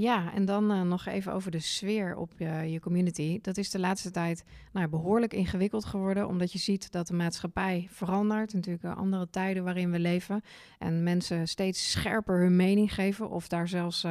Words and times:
Ja, 0.00 0.32
en 0.32 0.44
dan 0.44 0.72
uh, 0.72 0.82
nog 0.82 1.06
even 1.06 1.32
over 1.32 1.50
de 1.50 1.60
sfeer 1.60 2.16
op 2.16 2.32
je 2.38 2.78
community. 2.80 3.38
Dat 3.42 3.56
is 3.56 3.70
de 3.70 3.78
laatste 3.78 4.10
tijd 4.10 4.44
nou, 4.72 4.88
behoorlijk 4.88 5.32
ingewikkeld 5.34 5.84
geworden, 5.84 6.28
omdat 6.28 6.52
je 6.52 6.58
ziet 6.58 6.92
dat 6.92 7.06
de 7.06 7.14
maatschappij 7.14 7.86
verandert. 7.90 8.54
Natuurlijk 8.54 8.84
uh, 8.84 8.96
andere 8.96 9.30
tijden 9.30 9.64
waarin 9.64 9.90
we 9.90 9.98
leven. 9.98 10.42
En 10.78 11.02
mensen 11.02 11.48
steeds 11.48 11.90
scherper 11.90 12.40
hun 12.40 12.56
mening 12.56 12.94
geven, 12.94 13.30
of 13.30 13.48
daar 13.48 13.68
zelfs 13.68 14.06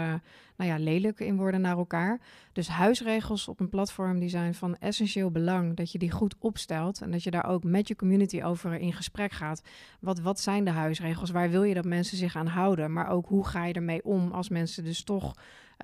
nou 0.57 0.69
ja, 0.69 0.77
lelijk 0.77 1.19
in 1.19 1.35
worden 1.35 1.61
naar 1.61 1.77
elkaar. 1.77 2.19
Dus 2.53 2.67
huisregels 2.67 3.47
op 3.47 3.59
een 3.59 3.69
platform 3.69 4.19
die 4.19 4.29
zijn 4.29 4.53
van 4.53 4.77
essentieel 4.77 5.31
belang. 5.31 5.75
Dat 5.75 5.91
je 5.91 5.97
die 5.97 6.11
goed 6.11 6.35
opstelt 6.39 7.01
en 7.01 7.11
dat 7.11 7.23
je 7.23 7.31
daar 7.31 7.45
ook 7.45 7.63
met 7.63 7.87
je 7.87 7.95
community 7.95 8.43
over 8.43 8.73
in 8.73 8.93
gesprek 8.93 9.31
gaat. 9.31 9.61
Wat, 9.99 10.19
wat 10.19 10.39
zijn 10.39 10.63
de 10.63 10.71
huisregels? 10.71 11.29
Waar 11.29 11.49
wil 11.49 11.63
je 11.63 11.73
dat 11.73 11.85
mensen 11.85 12.17
zich 12.17 12.35
aan 12.35 12.47
houden? 12.47 12.93
Maar 12.93 13.09
ook 13.09 13.27
hoe 13.27 13.45
ga 13.45 13.65
je 13.65 13.73
ermee 13.73 14.03
om 14.03 14.31
als 14.31 14.49
mensen 14.49 14.83
dus 14.83 15.03
toch 15.03 15.35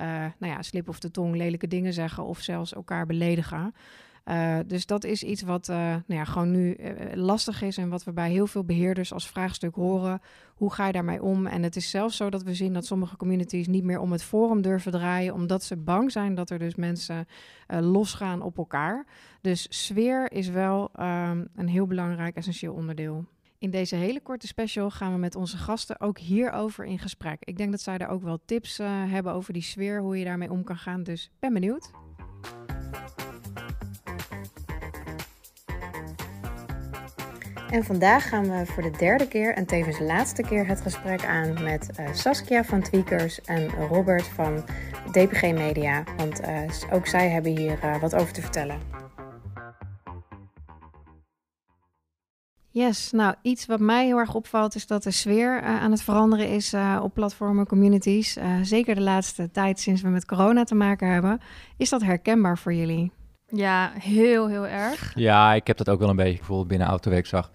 uh, 0.01 0.07
nou 0.37 0.53
ja, 0.53 0.61
slip 0.61 0.89
of 0.89 0.99
de 0.99 1.11
tong 1.11 1.35
lelijke 1.35 1.67
dingen 1.67 1.93
zeggen 1.93 2.25
of 2.25 2.39
zelfs 2.39 2.73
elkaar 2.73 3.05
beledigen. 3.05 3.73
Uh, 4.25 4.59
dus 4.67 4.85
dat 4.85 5.03
is 5.03 5.23
iets 5.23 5.41
wat 5.41 5.69
uh, 5.69 5.75
nou 5.77 6.03
ja, 6.07 6.23
gewoon 6.23 6.51
nu 6.51 6.77
lastig 7.13 7.61
is 7.61 7.77
en 7.77 7.89
wat 7.89 8.03
we 8.03 8.13
bij 8.13 8.31
heel 8.31 8.47
veel 8.47 8.63
beheerders 8.63 9.13
als 9.13 9.27
vraagstuk 9.27 9.75
horen. 9.75 10.21
Hoe 10.53 10.73
ga 10.73 10.87
je 10.87 10.93
daarmee 10.93 11.21
om? 11.23 11.47
En 11.47 11.63
het 11.63 11.75
is 11.75 11.89
zelfs 11.89 12.17
zo 12.17 12.29
dat 12.29 12.43
we 12.43 12.53
zien 12.53 12.73
dat 12.73 12.85
sommige 12.85 13.17
communities 13.17 13.67
niet 13.67 13.83
meer 13.83 13.99
om 13.99 14.11
het 14.11 14.23
forum 14.23 14.61
durven 14.61 14.91
draaien, 14.91 15.33
omdat 15.33 15.63
ze 15.63 15.77
bang 15.77 16.11
zijn 16.11 16.35
dat 16.35 16.49
er 16.49 16.59
dus 16.59 16.75
mensen 16.75 17.27
losgaan 17.67 18.41
op 18.41 18.57
elkaar. 18.57 19.05
Dus 19.41 19.85
sfeer 19.85 20.31
is 20.31 20.49
wel 20.49 20.91
um, 20.99 21.47
een 21.55 21.67
heel 21.67 21.87
belangrijk 21.87 22.35
essentieel 22.35 22.73
onderdeel. 22.73 23.25
In 23.57 23.69
deze 23.69 23.95
hele 23.95 24.21
korte 24.21 24.47
special 24.47 24.89
gaan 24.89 25.13
we 25.13 25.19
met 25.19 25.35
onze 25.35 25.57
gasten 25.57 25.99
ook 26.01 26.17
hierover 26.17 26.85
in 26.85 26.99
gesprek. 26.99 27.37
Ik 27.39 27.57
denk 27.57 27.71
dat 27.71 27.81
zij 27.81 27.97
daar 27.97 28.09
ook 28.09 28.23
wel 28.23 28.39
tips 28.45 28.77
hebben 29.07 29.33
over 29.33 29.53
die 29.53 29.61
sfeer, 29.61 30.01
hoe 30.01 30.17
je 30.17 30.25
daarmee 30.25 30.51
om 30.51 30.63
kan 30.63 30.77
gaan. 30.77 31.03
Dus 31.03 31.31
ben 31.39 31.53
benieuwd. 31.53 32.02
En 37.73 37.83
vandaag 37.83 38.29
gaan 38.29 38.49
we 38.49 38.65
voor 38.65 38.83
de 38.83 38.91
derde 38.97 39.27
keer 39.27 39.53
en 39.53 39.65
tevens 39.65 39.99
laatste 39.99 40.41
keer 40.41 40.67
het 40.67 40.81
gesprek 40.81 41.25
aan 41.25 41.63
met 41.63 41.89
uh, 41.99 42.13
Saskia 42.13 42.63
van 42.63 42.81
Tweakers 42.81 43.41
en 43.41 43.69
Robert 43.69 44.27
van 44.27 44.63
DPG 45.11 45.41
Media. 45.41 46.03
Want 46.17 46.41
uh, 46.41 46.61
ook 46.91 47.07
zij 47.07 47.29
hebben 47.29 47.57
hier 47.57 47.97
wat 48.01 48.15
over 48.15 48.33
te 48.33 48.41
vertellen. 48.41 48.79
Yes, 52.69 53.11
nou 53.11 53.35
iets 53.41 53.65
wat 53.65 53.79
mij 53.79 54.05
heel 54.05 54.17
erg 54.17 54.35
opvalt 54.35 54.75
is 54.75 54.87
dat 54.87 55.03
de 55.03 55.11
sfeer 55.11 55.61
aan 55.61 55.91
het 55.91 56.03
veranderen 56.03 56.47
is 56.47 56.75
op 57.01 57.13
platformen, 57.13 57.67
communities. 57.67 58.37
Zeker 58.61 58.95
de 58.95 59.01
laatste 59.01 59.51
tijd 59.51 59.79
sinds 59.79 60.01
we 60.01 60.09
met 60.09 60.25
corona 60.25 60.63
te 60.63 60.75
maken 60.75 61.07
hebben. 61.07 61.39
Is 61.77 61.89
dat 61.89 62.01
herkenbaar 62.01 62.57
voor 62.57 62.73
jullie? 62.73 63.11
Ja, 63.55 63.91
heel, 63.99 64.47
heel 64.47 64.67
erg. 64.67 65.11
Ja, 65.15 65.53
ik 65.53 65.67
heb 65.67 65.77
dat 65.77 65.89
ook 65.89 65.99
wel 65.99 66.09
een 66.09 66.15
beetje 66.15 66.37
bijvoorbeeld 66.37 66.67
binnen 66.67 66.87
Autoweek 66.87 67.25
zag. 67.25 67.51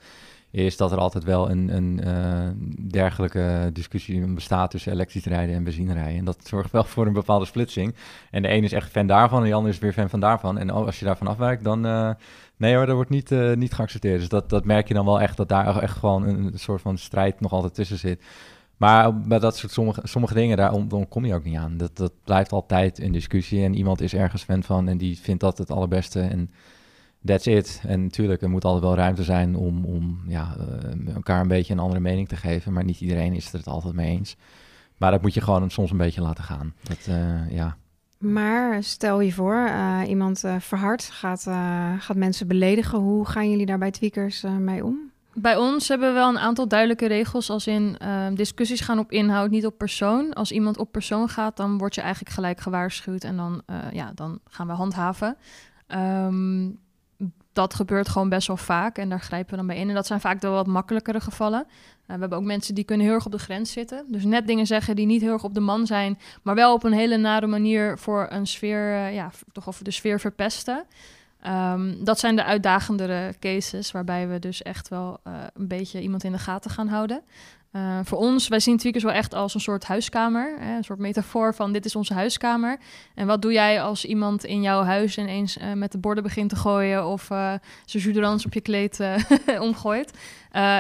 Is 0.51 0.77
dat 0.77 0.93
er 0.93 0.99
altijd 0.99 1.25
wel 1.25 1.51
een, 1.51 1.77
een 1.77 2.01
dergelijke 2.91 3.71
discussie 3.73 4.27
bestaat 4.27 4.71
tussen 4.71 4.93
elektrisch 4.93 5.25
rijden 5.25 5.55
en 5.55 5.65
benzinerijden. 5.65 6.19
En 6.19 6.25
dat 6.25 6.39
zorgt 6.43 6.71
wel 6.71 6.85
voor 6.85 7.07
een 7.07 7.13
bepaalde 7.13 7.45
splitsing. 7.45 7.95
En 8.31 8.43
de 8.43 8.49
ene 8.49 8.67
is 8.67 8.73
echt 8.73 8.91
fan 8.91 9.07
daarvan 9.07 9.43
en 9.43 9.49
de 9.49 9.55
ander 9.55 9.71
is 9.71 9.79
weer 9.79 9.93
fan 9.93 10.09
van 10.09 10.21
daarvan. 10.21 10.59
En 10.59 10.71
als 10.71 10.99
je 10.99 11.05
daarvan 11.05 11.27
afwijkt, 11.27 11.65
dan 11.65 11.87
Nee 12.59 12.75
hoor, 12.75 12.87
dat 12.87 12.95
wordt 12.95 13.11
niet, 13.11 13.31
uh, 13.31 13.57
niet 13.57 13.73
geaccepteerd. 13.73 14.19
Dus 14.19 14.29
dat, 14.29 14.51
dat 14.51 14.65
merk 14.65 14.89
je 14.89 14.95
dan 14.95 15.05
wel 15.05 15.21
echt, 15.21 15.37
dat 15.37 15.49
daar 15.49 15.83
echt 15.83 15.97
gewoon 15.97 16.27
een, 16.27 16.53
soort 16.55 16.81
van 16.81 16.99
strijd 16.99 17.41
nog 17.41 17.53
altijd 17.53 17.75
tussen 17.75 17.99
zit. 17.99 18.23
Maar 18.79 19.19
bij 19.19 19.39
dat 19.39 19.57
soort 19.57 19.73
sommige, 19.73 20.01
sommige 20.05 20.35
dingen, 20.35 20.57
daar 20.57 20.89
dan 20.89 21.09
kom 21.09 21.25
je 21.25 21.35
ook 21.35 21.45
niet 21.45 21.57
aan. 21.57 21.77
Dat, 21.77 21.97
dat 21.97 22.13
blijft 22.25 22.53
altijd 22.53 22.99
een 22.99 23.13
discussie 23.13 23.65
en 23.65 23.75
iemand 23.75 24.01
is 24.01 24.15
ergens 24.15 24.43
fan 24.43 24.63
van 24.63 24.89
en 24.89 24.99
die 24.99 25.19
vindt 25.19 25.41
dat 25.41 25.59
het 25.59 25.71
allerbeste 25.71 26.21
en 26.21 26.51
that's 27.25 27.47
it. 27.47 27.83
En 27.87 28.03
natuurlijk, 28.03 28.43
er 28.43 28.51
moet 28.51 28.65
altijd 28.65 28.85
wel 28.85 28.95
ruimte 28.95 29.23
zijn 29.25 29.57
om, 29.57 29.85
om 29.85 30.21
ja, 30.27 30.57
uh, 30.59 31.15
elkaar 31.15 31.41
een 31.41 31.49
beetje 31.49 31.73
een 31.73 31.79
andere 31.79 32.01
mening 32.01 32.29
te 32.29 32.37
geven, 32.37 32.73
maar 32.73 32.85
niet 32.85 33.01
iedereen 33.01 33.33
is 33.33 33.53
het 33.53 33.67
altijd 33.67 33.95
mee 33.95 34.17
eens. 34.17 34.37
Maar 34.97 35.11
dat 35.11 35.23
moet 35.23 35.35
je 35.35 35.41
gewoon 35.41 35.71
soms 35.71 35.91
een 35.91 35.97
beetje 35.97 36.23
laten 36.23 36.45
gaan. 36.45 36.75
Dat, 36.83 37.07
uh, 37.09 37.51
ja... 37.51 37.77
Maar 38.19 38.83
stel 38.83 39.21
je 39.21 39.33
voor, 39.33 39.55
uh, 39.55 40.01
iemand 40.07 40.45
verhard 40.59 41.03
gaat, 41.03 41.43
gaat 41.99 42.17
mensen 42.17 42.49
beledigen. 42.49 42.99
Hoe 42.99 43.27
gaan 43.27 43.51
jullie 43.51 43.67
daar 43.67 43.79
bij 43.79 43.91
tweakers 43.91 44.45
mee 44.59 44.85
om? 44.85 45.08
Bij 45.41 45.57
ons 45.57 45.89
hebben 45.89 46.09
we 46.09 46.15
wel 46.15 46.29
een 46.29 46.39
aantal 46.39 46.69
duidelijke 46.69 47.07
regels, 47.07 47.51
als 47.51 47.67
in 47.67 47.97
ehm, 47.99 48.35
discussies 48.35 48.81
gaan 48.81 48.99
op 48.99 49.13
inhoud, 49.13 49.51
niet 49.51 49.67
op 49.67 49.79
persoon. 49.79 50.33
Als 50.33 50.53
iemand 50.53 50.79
op 50.79 50.93
persoon 50.93 51.29
gaat, 51.29 51.57
dan 51.57 51.79
word 51.79 51.95
je 51.95 52.01
eigenlijk 52.01 52.35
gelijk 52.35 52.61
gewaarschuwd 52.61 53.25
en 53.25 53.37
dan, 53.37 53.63
ja, 53.93 54.13
dan 54.15 54.41
gaan 54.45 54.67
we 54.67 54.73
handhaven. 54.73 55.37
Um, 55.89 56.79
dat 57.59 57.75
gebeurt 57.75 58.09
gewoon 58.09 58.29
best 58.29 58.47
wel 58.47 58.57
vaak 58.57 58.99
en 58.99 59.09
daar 59.09 59.21
grijpen 59.21 59.51
we 59.51 59.57
dan 59.57 59.67
bij 59.67 59.77
in. 59.77 59.89
En 59.89 59.95
dat 59.95 60.07
zijn 60.07 60.21
vaak 60.21 60.41
de 60.41 60.49
wat 60.49 60.67
makkelijkere 60.67 61.21
gevallen. 61.21 61.65
Uh, 61.67 61.75
we 62.07 62.21
hebben 62.21 62.39
ook 62.39 62.45
mensen 62.45 62.75
die 62.75 62.85
kunnen 62.85 63.07
heel 63.07 63.15
erg 63.15 63.27
op 63.27 63.33
de 63.33 63.39
grens 63.39 63.73
zitten. 63.73 64.05
Dus 64.09 64.25
net 64.25 64.47
dingen 64.47 64.67
zeggen 64.67 64.97
die 64.97 65.07
niet 65.07 65.21
heel 65.21 65.33
erg 65.33 65.45
op 65.45 65.55
de 65.55 65.61
man 65.61 65.87
zijn, 65.87 66.19
maar 66.43 66.55
wel 66.55 66.73
op 66.73 66.85
een 66.85 66.93
hele 66.93 67.17
nare 67.17 67.47
manier 67.47 67.99
voor 67.99 68.27
een 68.31 68.47
sfeer, 68.47 68.93
uh, 68.93 69.15
ja, 69.15 69.31
toch 69.53 69.67
of 69.67 69.79
de 69.79 69.91
sfeer 69.91 70.21
verpesten. 70.21 70.85
Um, 71.47 72.05
dat 72.05 72.19
zijn 72.19 72.37
de 72.37 72.45
uitdagendere 72.45 73.35
cases, 73.41 73.91
waarbij 73.91 74.29
we 74.29 74.39
dus 74.39 74.63
echt 74.63 74.89
wel 74.89 75.21
uh, 75.27 75.35
een 75.55 75.69
beetje 75.69 76.01
iemand 76.01 76.25
in 76.25 76.33
de 76.33 76.39
gaten 76.39 76.71
gaan 76.71 76.89
houden. 76.89 77.23
Uh, 77.79 77.99
voor 78.03 78.19
ons, 78.19 78.49
wij 78.49 78.61
zien 78.61 78.77
tweakers 78.77 79.05
wel 79.05 79.13
echt 79.13 79.35
als 79.35 79.55
een 79.55 79.61
soort 79.61 79.85
huiskamer. 79.85 80.57
Hè, 80.59 80.77
een 80.77 80.85
soort 80.85 80.99
metafoor 80.99 81.55
van 81.55 81.73
dit 81.73 81.85
is 81.85 81.97
onze 81.97 82.15
huiskamer. 82.15 82.79
En 83.15 83.27
wat 83.27 83.43
doe 83.43 83.53
jij 83.53 83.83
als 83.83 84.05
iemand 84.05 84.45
in 84.45 84.63
jouw 84.63 84.83
huis 84.83 85.19
ineens 85.19 85.57
uh, 85.57 85.73
met 85.73 85.93
de 85.93 85.99
borden 85.99 86.23
begint 86.23 86.51
te 86.51 86.57
gooien... 86.57 87.07
of 87.07 87.31
uh, 87.31 87.55
zijn 87.85 88.45
op 88.45 88.55
je 88.55 88.61
kleed 88.61 89.01
omgooit? 89.69 90.13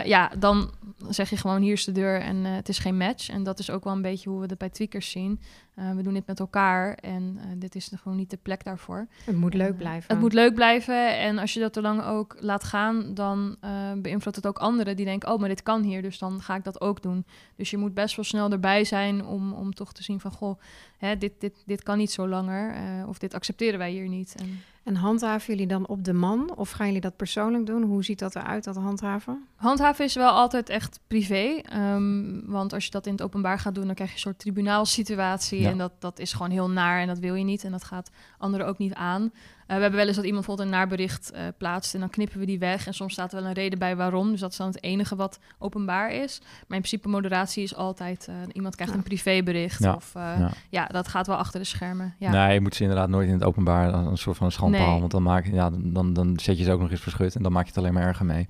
ja, 0.04 0.30
dan 0.38 0.70
zeg 1.08 1.30
je 1.30 1.36
gewoon 1.36 1.62
hier 1.62 1.72
is 1.72 1.84
de 1.84 1.92
deur 1.92 2.20
en 2.20 2.44
het 2.44 2.68
is 2.68 2.78
geen 2.78 2.96
match. 2.96 3.30
En 3.30 3.42
dat 3.42 3.58
is 3.58 3.70
ook 3.70 3.84
wel 3.84 3.92
een 3.92 4.02
beetje 4.02 4.28
hoe 4.28 4.40
we 4.40 4.46
het 4.46 4.58
bij 4.58 4.68
tweakers 4.68 5.10
zien. 5.10 5.40
We 5.74 6.02
doen 6.02 6.14
dit 6.14 6.26
met 6.26 6.40
elkaar 6.40 6.94
en 6.94 7.38
dit 7.56 7.74
is 7.74 7.90
gewoon 8.02 8.18
niet 8.18 8.30
de 8.30 8.38
plek 8.42 8.64
daarvoor. 8.64 9.06
Het 9.24 9.36
moet 9.36 9.54
leuk 9.54 9.76
blijven. 9.76 10.10
Het 10.10 10.20
moet 10.20 10.32
leuk 10.32 10.54
blijven 10.54 11.18
en 11.18 11.38
als 11.38 11.54
je 11.54 11.60
dat 11.60 11.72
te 11.72 11.80
lang 11.80 12.04
ook 12.04 12.36
laat 12.40 12.64
gaan, 12.64 13.14
dan 13.14 13.56
beïnvloedt 13.96 14.36
het 14.36 14.46
ook 14.46 14.58
anderen 14.58 14.96
die 14.96 15.04
denken, 15.04 15.32
oh, 15.32 15.38
maar 15.38 15.48
dit 15.48 15.62
kan 15.62 15.82
hier, 15.82 16.02
dus 16.02 16.18
dan 16.18 16.42
ga 16.42 16.54
ik 16.54 16.64
dat 16.64 16.80
ook 16.80 16.87
doen. 16.96 17.24
Dus 17.56 17.70
je 17.70 17.76
moet 17.76 17.94
best 17.94 18.16
wel 18.16 18.24
snel 18.24 18.50
erbij 18.50 18.84
zijn 18.84 19.24
om, 19.24 19.52
om 19.52 19.74
toch 19.74 19.92
te 19.92 20.02
zien 20.02 20.20
van, 20.20 20.30
goh, 20.30 20.60
hè, 20.98 21.18
dit, 21.18 21.32
dit, 21.38 21.62
dit 21.66 21.82
kan 21.82 21.98
niet 21.98 22.10
zo 22.10 22.28
langer 22.28 22.74
of 23.06 23.18
dit 23.18 23.34
accepteren 23.34 23.78
wij 23.78 23.90
hier 23.90 24.08
niet. 24.08 24.34
En, 24.38 24.62
en 24.82 24.96
handhaven 24.96 25.52
jullie 25.52 25.66
dan 25.66 25.86
op 25.86 26.04
de 26.04 26.12
man 26.12 26.56
of 26.56 26.70
gaan 26.70 26.86
jullie 26.86 27.00
dat 27.00 27.16
persoonlijk 27.16 27.66
doen? 27.66 27.82
Hoe 27.82 28.04
ziet 28.04 28.18
dat 28.18 28.36
eruit, 28.36 28.64
dat 28.64 28.76
handhaven? 28.76 29.46
Handhaven 29.54 30.04
is 30.04 30.14
wel 30.14 30.30
altijd 30.30 30.68
echt 30.68 31.00
privé. 31.06 31.60
Um, 31.74 32.42
want 32.46 32.72
als 32.72 32.84
je 32.84 32.90
dat 32.90 33.06
in 33.06 33.12
het 33.12 33.22
openbaar 33.22 33.58
gaat 33.58 33.74
doen, 33.74 33.86
dan 33.86 33.94
krijg 33.94 34.10
je 34.10 34.16
een 34.16 34.22
soort 34.22 34.38
tribunaalsituatie. 34.38 35.60
Ja. 35.60 35.70
En 35.70 35.78
dat, 35.78 35.92
dat 35.98 36.18
is 36.18 36.32
gewoon 36.32 36.50
heel 36.50 36.70
naar 36.70 37.00
en 37.00 37.06
dat 37.06 37.18
wil 37.18 37.34
je 37.34 37.44
niet. 37.44 37.64
En 37.64 37.70
dat 37.70 37.84
gaat 37.84 38.10
anderen 38.38 38.66
ook 38.66 38.78
niet 38.78 38.94
aan. 38.94 39.32
Uh, 39.68 39.74
we 39.74 39.82
hebben 39.82 39.98
wel 39.98 40.06
eens 40.06 40.16
dat 40.16 40.24
iemand 40.24 40.46
bijvoorbeeld 40.46 40.68
een 40.68 40.80
naarbericht 40.80 41.30
uh, 41.34 41.40
plaatst 41.58 41.94
en 41.94 42.00
dan 42.00 42.10
knippen 42.10 42.38
we 42.38 42.46
die 42.46 42.58
weg. 42.58 42.86
En 42.86 42.94
soms 42.94 43.12
staat 43.12 43.32
er 43.32 43.38
wel 43.40 43.48
een 43.48 43.54
reden 43.54 43.78
bij 43.78 43.96
waarom. 43.96 44.30
Dus 44.30 44.40
dat 44.40 44.50
is 44.50 44.56
dan 44.56 44.66
het 44.66 44.82
enige 44.82 45.16
wat 45.16 45.38
openbaar 45.58 46.12
is. 46.12 46.38
Maar 46.40 46.76
in 46.76 46.82
principe 46.82 47.08
moderatie 47.08 47.62
is 47.62 47.74
altijd 47.74 48.26
uh, 48.30 48.34
iemand 48.52 48.74
krijgt 48.74 48.92
ja. 48.92 48.98
een 48.98 49.04
privébericht. 49.04 49.82
Ja. 49.82 49.94
Of 49.94 50.10
ja. 50.14 50.50
ja. 50.70 50.86
dat 50.86 51.08
gaat 51.08 51.26
wel 51.26 51.36
achter 51.36 51.60
de 51.60 51.66
schermen. 51.66 52.14
Ja. 52.18 52.30
Nee, 52.30 52.54
je 52.54 52.60
moet 52.60 52.74
ze 52.74 52.82
inderdaad 52.82 53.08
nooit 53.08 53.26
in 53.26 53.34
het 53.34 53.44
openbaar 53.44 53.94
een 53.94 54.18
soort 54.18 54.36
van 54.36 54.52
schandpaal. 54.52 54.90
Nee. 54.90 55.00
Want 55.00 55.10
dan, 55.10 55.22
maak, 55.22 55.46
ja, 55.46 55.70
dan, 55.76 56.12
dan 56.12 56.38
zet 56.38 56.58
je 56.58 56.64
ze 56.64 56.72
ook 56.72 56.80
nog 56.80 56.90
eens 56.90 57.00
verschut 57.00 57.34
en 57.34 57.42
dan 57.42 57.52
maak 57.52 57.62
je 57.62 57.68
het 57.68 57.78
alleen 57.78 57.92
maar 57.92 58.06
erger 58.06 58.26
mee. 58.26 58.48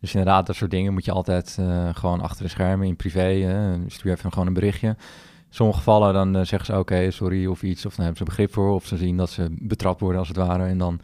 Dus 0.00 0.14
inderdaad, 0.14 0.46
dat 0.46 0.56
soort 0.56 0.70
dingen 0.70 0.92
moet 0.92 1.04
je 1.04 1.12
altijd 1.12 1.58
gewoon 1.92 2.20
achter 2.20 2.42
de 2.44 2.50
schermen 2.50 2.86
in 2.86 2.96
privé. 2.96 3.78
stuur 3.86 4.12
even 4.12 4.32
gewoon 4.32 4.46
een 4.46 4.52
berichtje 4.52 4.96
sommige 5.50 5.78
gevallen 5.78 6.12
dan 6.12 6.36
uh, 6.36 6.42
zeggen 6.42 6.64
ze 6.64 6.78
oké, 6.78 7.10
sorry 7.10 7.46
of 7.46 7.62
iets. 7.62 7.86
Of 7.86 7.94
dan 7.94 8.04
hebben 8.04 8.18
ze 8.18 8.24
begrip 8.24 8.52
voor. 8.52 8.74
Of 8.74 8.86
ze 8.86 8.96
zien 8.96 9.16
dat 9.16 9.30
ze 9.30 9.46
betrapt 9.50 10.00
worden 10.00 10.18
als 10.18 10.28
het 10.28 10.36
ware. 10.36 10.64
En 10.64 10.78
dan 10.78 11.00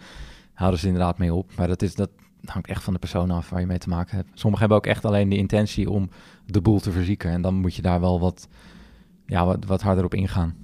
houden 0.55 0.81
ze 0.81 0.87
inderdaad 0.87 1.19
mee 1.19 1.35
op. 1.35 1.51
Maar 1.57 1.69
dat, 1.69 1.83
is, 1.83 1.95
dat 1.95 2.11
hangt 2.45 2.69
echt 2.69 2.83
van 2.83 2.93
de 2.93 2.99
persoon 2.99 3.31
af 3.31 3.51
waar 3.51 3.61
je 3.61 3.67
mee 3.67 3.79
te 3.79 3.89
maken 3.89 4.17
hebt. 4.17 4.29
Sommigen 4.35 4.59
hebben 4.59 4.77
ook 4.77 4.87
echt 4.87 5.05
alleen 5.05 5.29
de 5.29 5.37
intentie 5.37 5.91
om 5.91 6.11
de 6.47 6.61
boel 6.61 6.81
te 6.81 6.91
verzieken. 6.91 7.31
En 7.31 7.43
dan 7.43 7.55
moet 7.55 7.75
je 7.75 7.83
daar 7.83 8.01
wel 8.01 8.21
wat, 8.21 8.49
ja, 9.27 9.47
wat, 9.47 9.65
wat 9.65 9.83
harder 9.83 10.05
op 10.05 10.15
ingaan. 10.15 10.55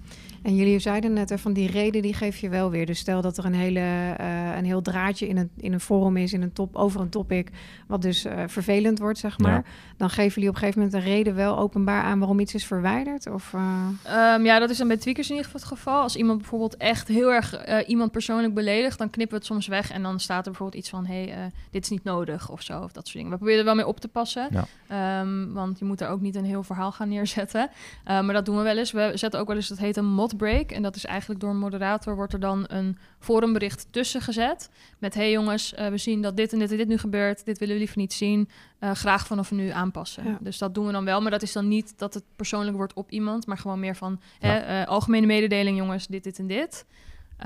En 0.42 0.56
jullie 0.56 0.78
zeiden 0.78 1.12
net, 1.12 1.34
van 1.36 1.52
die 1.52 1.70
reden 1.70 2.02
die 2.02 2.14
geef 2.14 2.36
je 2.36 2.48
wel 2.48 2.70
weer. 2.70 2.86
Dus 2.86 2.98
stel 2.98 3.20
dat 3.20 3.36
er 3.38 3.44
een, 3.44 3.54
hele, 3.54 3.80
uh, 4.20 4.56
een 4.56 4.64
heel 4.64 4.82
draadje 4.82 5.28
in 5.28 5.36
een, 5.36 5.50
in 5.56 5.72
een 5.72 5.80
forum 5.80 6.16
is, 6.16 6.32
in 6.32 6.42
een 6.42 6.52
top, 6.52 6.76
over 6.76 7.00
een 7.00 7.08
topic, 7.08 7.50
wat 7.86 8.02
dus 8.02 8.26
uh, 8.26 8.32
vervelend 8.46 8.98
wordt, 8.98 9.18
zeg 9.18 9.38
maar. 9.38 9.52
Ja. 9.52 9.62
Dan 9.96 10.10
geven 10.10 10.34
jullie 10.34 10.48
op 10.48 10.54
een 10.54 10.60
gegeven 10.60 10.82
moment 10.82 10.98
een 10.98 11.10
reden 11.10 11.34
wel 11.34 11.58
openbaar 11.58 12.02
aan 12.02 12.18
waarom 12.18 12.40
iets 12.40 12.54
is 12.54 12.66
verwijderd? 12.66 13.30
Of, 13.30 13.52
uh... 13.52 13.88
um, 14.34 14.44
ja, 14.44 14.58
dat 14.58 14.70
is 14.70 14.78
dan 14.78 14.88
bij 14.88 14.96
tweakers 14.96 15.30
in 15.30 15.36
ieder 15.36 15.50
geval 15.50 15.68
het 15.68 15.78
geval. 15.78 16.02
Als 16.02 16.16
iemand 16.16 16.38
bijvoorbeeld 16.38 16.76
echt 16.76 17.08
heel 17.08 17.32
erg 17.32 17.66
iemand 17.86 18.10
persoonlijk 18.10 18.54
beledigt, 18.54 18.98
dan 18.98 19.10
knippen 19.10 19.36
we 19.36 19.42
het 19.42 19.52
soms 19.52 19.66
weg 19.66 19.90
en 19.90 20.02
dan 20.02 20.20
staat 20.20 20.44
er 20.44 20.50
bijvoorbeeld 20.50 20.80
iets 20.80 20.90
van, 20.90 21.06
hé, 21.06 21.24
hey, 21.24 21.50
dit 21.70 21.82
is 21.82 21.90
niet 21.90 22.04
nodig 22.04 22.50
of 22.50 22.62
zo, 22.62 22.80
of 22.80 22.92
dat 22.92 23.04
soort 23.04 23.16
dingen. 23.16 23.30
We 23.30 23.36
proberen 23.36 23.58
er 23.58 23.64
wel 23.64 23.74
mee 23.74 23.86
op 23.86 24.00
te 24.00 24.08
passen, 24.08 24.48
ja. 24.88 25.20
um, 25.20 25.52
want 25.52 25.78
je 25.78 25.84
moet 25.84 26.00
er 26.00 26.08
ook 26.08 26.20
niet 26.20 26.34
een 26.34 26.44
heel 26.44 26.62
verhaal 26.62 26.92
gaan 26.92 27.08
neerzetten. 27.08 27.70
maar 28.04 28.32
dat 28.32 28.44
doen 28.44 28.56
we 28.56 28.62
wel 28.62 28.78
eens. 28.78 28.92
We 28.92 29.12
zetten 29.14 29.40
ook 29.40 29.46
wel 29.46 29.56
eens, 29.56 29.68
dat 29.68 29.78
heet 29.78 29.96
een 29.96 30.12
mod 30.12 30.31
hot 30.32 30.40
break. 30.40 30.70
En 30.70 30.82
dat 30.82 30.96
is 30.96 31.04
eigenlijk 31.04 31.40
door 31.40 31.50
een 31.50 31.58
moderator 31.58 32.16
wordt 32.16 32.32
er 32.32 32.40
dan 32.40 32.64
een 32.68 32.98
forumbericht 33.18 33.86
tussen 33.90 34.20
gezet. 34.20 34.70
Met, 34.98 35.14
hey 35.14 35.30
jongens, 35.30 35.74
uh, 35.78 35.86
we 35.88 35.98
zien 35.98 36.22
dat 36.22 36.36
dit 36.36 36.52
en 36.52 36.58
dit 36.58 36.70
en 36.70 36.76
dit 36.76 36.88
nu 36.88 36.98
gebeurt. 36.98 37.44
Dit 37.44 37.58
willen 37.58 37.74
we 37.74 37.80
liever 37.80 37.98
niet 37.98 38.12
zien. 38.12 38.48
Uh, 38.80 38.90
graag 38.90 39.26
vanaf 39.26 39.50
nu 39.50 39.68
aanpassen. 39.68 40.24
Ja. 40.24 40.38
Dus 40.40 40.58
dat 40.58 40.74
doen 40.74 40.86
we 40.86 40.92
dan 40.92 41.04
wel. 41.04 41.20
Maar 41.20 41.30
dat 41.30 41.42
is 41.42 41.52
dan 41.52 41.68
niet 41.68 41.98
dat 41.98 42.14
het 42.14 42.24
persoonlijk 42.36 42.76
wordt 42.76 42.94
op 42.94 43.10
iemand. 43.10 43.46
Maar 43.46 43.58
gewoon 43.58 43.80
meer 43.80 43.96
van, 43.96 44.20
ja. 44.40 44.48
hè, 44.48 44.80
uh, 44.80 44.88
algemene 44.88 45.26
mededeling 45.26 45.76
jongens, 45.76 46.06
dit, 46.06 46.24
dit 46.24 46.38
en 46.38 46.46
dit. 46.46 46.86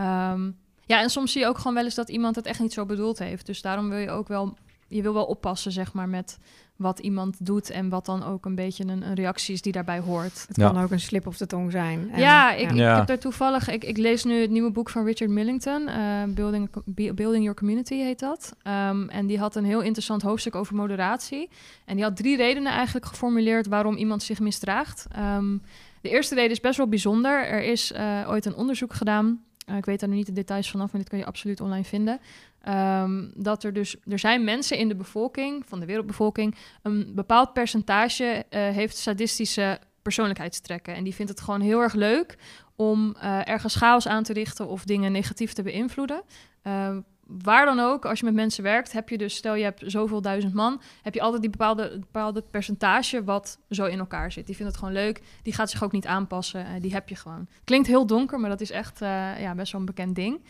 Um, 0.01 0.57
ja, 0.87 1.01
en 1.01 1.11
soms 1.11 1.33
zie 1.33 1.41
je 1.41 1.47
ook 1.47 1.59
gewoon 1.59 1.75
wel 1.75 1.85
eens 1.85 1.95
dat 1.95 2.09
iemand 2.09 2.37
het 2.37 2.47
echt 2.47 2.61
niet 2.61 2.73
zo 2.73 2.87
bedoeld 2.87 3.19
heeft. 3.19 3.47
Dus 3.47 3.63
daarom 3.63 3.89
wil 3.89 3.99
je 3.99 4.11
ook 4.11 4.29
wel, 4.29 4.57
je 4.89 5.03
wil 5.03 5.15
wel 5.15 5.25
oppassen, 5.25 5.73
zeg 5.73 5.93
maar, 5.93 6.09
met 6.09 6.39
wat 6.77 6.99
iemand 6.99 7.47
doet 7.47 7.71
en 7.71 7.89
wat 7.89 8.07
dan 8.07 8.25
ook 8.25 8.45
een 8.45 8.55
beetje 8.55 8.85
een, 8.85 9.03
een 9.03 9.15
reactie 9.15 9.55
is 9.55 9.63
die 9.63 9.73
daarbij 9.73 9.99
hoort. 9.99 10.45
Het 10.49 10.59
kan 10.59 10.79
ook 10.79 10.91
een 10.91 11.01
slip 11.01 11.27
of 11.27 11.37
de 11.37 11.47
tong 11.47 11.71
zijn. 11.71 12.11
En, 12.13 12.21
ja, 12.21 12.53
ik, 12.53 12.73
ja. 12.73 12.93
ik 12.93 12.99
heb 12.99 13.09
er 13.09 13.19
toevallig, 13.19 13.69
ik, 13.69 13.85
ik 13.85 13.97
lees 13.97 14.25
nu 14.25 14.41
het 14.41 14.51
nieuwe 14.51 14.71
boek 14.71 14.91
van 14.91 15.05
Richard 15.05 15.31
Millington, 15.31 15.89
uh, 15.89 16.23
Building, 16.29 16.69
Building 17.15 17.43
Your 17.43 17.55
Community 17.55 17.95
heet 17.95 18.19
dat. 18.19 18.57
Um, 18.65 19.09
en 19.09 19.27
die 19.27 19.39
had 19.39 19.57
een 19.57 19.65
heel 19.65 19.81
interessant 19.81 20.23
hoofdstuk 20.23 20.55
over 20.55 20.75
moderatie. 20.75 21.49
En 21.85 21.95
die 21.95 22.05
had 22.05 22.17
drie 22.17 22.37
redenen 22.37 22.73
eigenlijk 22.73 23.07
geformuleerd 23.07 23.67
waarom 23.67 23.97
iemand 23.97 24.23
zich 24.23 24.41
misdraagt. 24.41 25.07
Um, 25.19 25.63
de 26.01 26.09
eerste 26.09 26.35
reden 26.35 26.51
is 26.51 26.61
best 26.61 26.77
wel 26.77 26.89
bijzonder. 26.89 27.47
Er 27.47 27.63
is 27.63 27.93
uh, 27.93 28.29
ooit 28.29 28.45
een 28.45 28.55
onderzoek 28.55 28.95
gedaan 28.95 29.45
ik 29.67 29.85
weet 29.85 30.01
daar 30.01 30.09
nu 30.09 30.15
niet 30.15 30.27
de 30.27 30.33
details 30.33 30.71
vanaf, 30.71 30.93
maar 30.93 31.01
dit 31.01 31.11
kan 31.11 31.19
je 31.19 31.25
absoluut 31.25 31.61
online 31.61 31.85
vinden. 31.85 32.21
Um, 32.69 33.33
dat 33.35 33.65
er 33.65 33.73
dus, 33.73 33.97
er 34.05 34.19
zijn 34.19 34.45
mensen 34.45 34.79
in 34.79 34.89
de 34.89 34.97
bevolking, 34.97 35.67
van 35.67 35.81
de 35.81 35.87
wereldbevolking, 35.87 36.55
een 36.83 37.13
bepaald 37.15 37.53
percentage 37.53 38.25
uh, 38.25 38.69
heeft 38.69 38.97
sadistische 38.97 39.79
persoonlijkheidstrekken. 40.03 40.95
En 40.95 41.05
die 41.05 41.15
vindt 41.15 41.31
het 41.31 41.41
gewoon 41.41 41.61
heel 41.61 41.81
erg 41.81 41.95
leuk 41.95 42.37
om 42.77 43.17
uh, 43.17 43.49
ergens 43.49 43.75
chaos 43.75 44.09
aan 44.09 44.23
te 44.23 44.33
richten 44.33 44.69
of 44.69 44.85
dingen 44.85 45.13
negatief 45.13 45.53
te 45.53 45.63
beïnvloeden. 45.63 46.23
Uh, 46.63 46.97
waar 47.27 47.65
dan 47.65 47.81
ook, 47.81 48.05
als 48.05 48.19
je 48.19 48.25
met 48.25 48.35
mensen 48.35 48.63
werkt, 48.63 48.93
heb 48.93 49.09
je 49.09 49.19
dus, 49.19 49.37
stel 49.37 49.55
je 49.55 49.65
hebt 49.65 49.83
zoveel 49.87 50.21
duizend 50.21 50.55
man, 50.55 50.81
heb 51.03 51.15
je 51.15 51.21
altijd 51.21 51.43
die 51.43 51.51
bepaalde, 51.51 51.99
bepaalde 51.99 52.43
percentage 52.51 53.25
wat 53.25 53.59
zo 53.71 53.85
in 53.85 53.99
elkaar 53.99 54.33
zit. 54.33 54.47
Die 54.47 54.57
vindt 54.57 54.73
het 54.73 54.81
gewoon 54.81 54.95
leuk, 54.95 55.23
die 55.43 55.53
gaat 55.53 55.71
zich 55.71 55.83
ook 55.83 55.93
niet 55.93 56.07
aanpassen, 56.07 56.61
uh, 56.61 56.69
die 56.81 56.93
heb 56.93 57.09
je 57.09 57.17
gewoon. 57.17 57.47
Klinkt 57.65 57.87
heel 57.87 58.07
donker, 58.07 58.41
maar 58.41 58.51
dat 58.51 58.61
is 58.61 58.71
echt 58.71 59.03
uh, 59.03 59.41
ja, 59.41 59.55
best 59.55 59.73
wel 59.73 59.81
een 59.81 59.87
bekend 59.87 60.15
ding. 60.15 60.45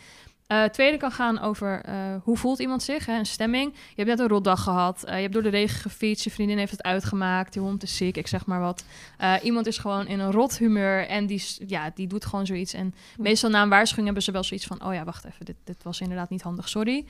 Uh, 0.47 0.61
het 0.61 0.73
tweede 0.73 0.97
kan 0.97 1.11
gaan 1.11 1.39
over 1.39 1.89
uh, 1.89 1.93
hoe 2.23 2.37
voelt 2.37 2.59
iemand 2.59 2.83
zich, 2.83 3.05
hè, 3.05 3.17
een 3.17 3.25
stemming. 3.25 3.73
Je 3.73 3.93
hebt 3.95 4.07
net 4.07 4.19
een 4.19 4.27
rotdag 4.27 4.63
gehad, 4.63 5.03
uh, 5.05 5.15
je 5.15 5.21
hebt 5.21 5.33
door 5.33 5.43
de 5.43 5.49
regen 5.49 5.79
gefietst, 5.79 6.23
je 6.23 6.31
vriendin 6.31 6.57
heeft 6.57 6.71
het 6.71 6.83
uitgemaakt, 6.83 7.53
je 7.53 7.59
hond 7.59 7.83
is 7.83 7.97
ziek, 7.97 8.17
ik 8.17 8.27
zeg 8.27 8.45
maar 8.45 8.59
wat. 8.59 8.83
iemand 9.43 9.67
is 9.67 9.77
gewoon 9.77 10.07
in 10.07 10.19
een 10.19 10.31
rot 10.31 10.57
humeur 10.57 11.07
en 11.07 11.25
die, 11.25 11.43
ja, 11.67 11.91
die 11.95 12.07
doet 12.07 12.25
gewoon 12.25 12.45
zoiets. 12.45 12.73
En 12.73 12.95
meestal 13.17 13.49
na 13.49 13.61
een 13.61 13.69
waarschuwing 13.69 14.05
hebben 14.05 14.23
ze 14.23 14.31
wel 14.31 14.43
zoiets 14.43 14.65
van, 14.65 14.85
oh 14.85 14.93
ja, 14.93 15.03
wacht 15.03 15.25
even, 15.25 15.45
dit, 15.45 15.55
dit 15.63 15.83
was 15.83 16.01
inderdaad 16.01 16.29
niet 16.29 16.41
handig, 16.41 16.69
sorry. 16.69 17.05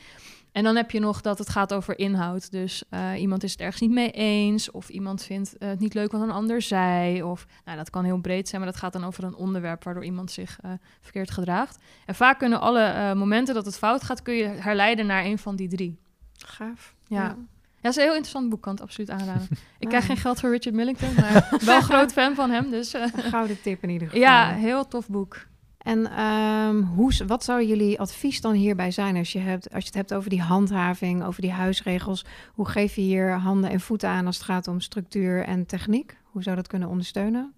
En 0.51 0.63
dan 0.63 0.75
heb 0.75 0.91
je 0.91 0.99
nog 0.99 1.21
dat 1.21 1.37
het 1.37 1.49
gaat 1.49 1.73
over 1.73 1.99
inhoud. 1.99 2.51
Dus 2.51 2.83
iemand 3.17 3.43
is 3.43 3.51
het 3.51 3.61
ergens 3.61 3.81
niet 3.81 3.91
mee 3.91 4.11
eens, 4.11 4.71
of 4.71 4.89
iemand 4.89 5.23
vindt 5.23 5.55
het 5.59 5.79
niet 5.79 5.93
leuk 5.93 6.11
wat 6.11 6.21
een 6.21 6.31
ander 6.31 6.61
zei. 6.61 7.23
Of 7.23 7.45
nou, 7.65 7.77
dat 7.77 7.89
kan 7.89 8.03
heel 8.03 8.17
breed 8.17 8.49
zijn, 8.49 8.61
maar 8.61 8.71
dat 8.71 8.79
gaat 8.79 8.93
dan 8.93 9.03
over 9.03 9.23
een 9.23 9.35
onderwerp 9.35 9.83
waardoor 9.83 10.05
iemand 10.05 10.31
zich 10.31 10.59
verkeerd 11.01 11.31
gedraagt. 11.31 11.77
En 12.05 12.15
vaak 12.15 12.39
kunnen 12.39 12.59
alle 12.59 12.93
momenten 12.93 13.25
dat 13.29 13.65
het 13.65 13.77
fout 13.77 14.03
gaat, 14.03 14.21
kun 14.21 14.33
je 14.33 14.45
herleiden 14.45 15.05
naar 15.05 15.25
een 15.25 15.37
van 15.37 15.55
die 15.55 15.67
drie. 15.67 15.99
Gaaf. 16.37 16.95
Ja. 17.07 17.23
ja. 17.23 17.35
Ja, 17.77 17.83
dat 17.83 17.91
is 17.91 17.97
een 17.97 18.03
heel 18.03 18.15
interessant 18.15 18.49
boek, 18.49 18.61
kan 18.61 18.73
het 18.73 18.81
absoluut 18.81 19.09
aanraden. 19.09 19.47
Ik 19.79 19.87
krijg 19.87 20.05
geen 20.05 20.17
geld 20.17 20.39
voor 20.39 20.49
Richard 20.49 20.75
Millington, 20.75 21.13
maar 21.15 21.49
wel 21.65 21.81
groot 21.81 22.11
fan 22.11 22.35
van 22.35 22.49
hem. 22.49 22.69
Dus, 22.69 22.93
Een 22.93 23.11
gouden 23.11 23.61
tip 23.61 23.83
in 23.83 23.89
ieder 23.89 24.07
geval. 24.07 24.23
Ja, 24.23 24.49
heel 24.53 24.87
tof 24.87 25.07
boek. 25.07 25.45
En 25.77 26.23
um, 26.23 26.81
hoe, 26.81 27.13
wat 27.27 27.43
zou 27.43 27.65
jullie 27.65 27.99
advies 27.99 28.41
dan 28.41 28.53
hierbij 28.53 28.91
zijn 28.91 29.17
als 29.17 29.31
je, 29.31 29.39
hebt, 29.39 29.73
als 29.73 29.81
je 29.83 29.87
het 29.87 29.95
hebt 29.95 30.13
over 30.13 30.29
die 30.29 30.41
handhaving, 30.41 31.23
over 31.23 31.41
die 31.41 31.51
huisregels? 31.51 32.25
Hoe 32.53 32.67
geef 32.67 32.95
je 32.95 33.01
hier 33.01 33.31
handen 33.31 33.69
en 33.69 33.79
voeten 33.79 34.09
aan 34.09 34.25
als 34.25 34.35
het 34.35 34.45
gaat 34.45 34.67
om 34.67 34.79
structuur 34.79 35.43
en 35.43 35.65
techniek? 35.65 36.17
Hoe 36.23 36.43
zou 36.43 36.55
dat 36.55 36.67
kunnen 36.67 36.89
ondersteunen? 36.89 37.53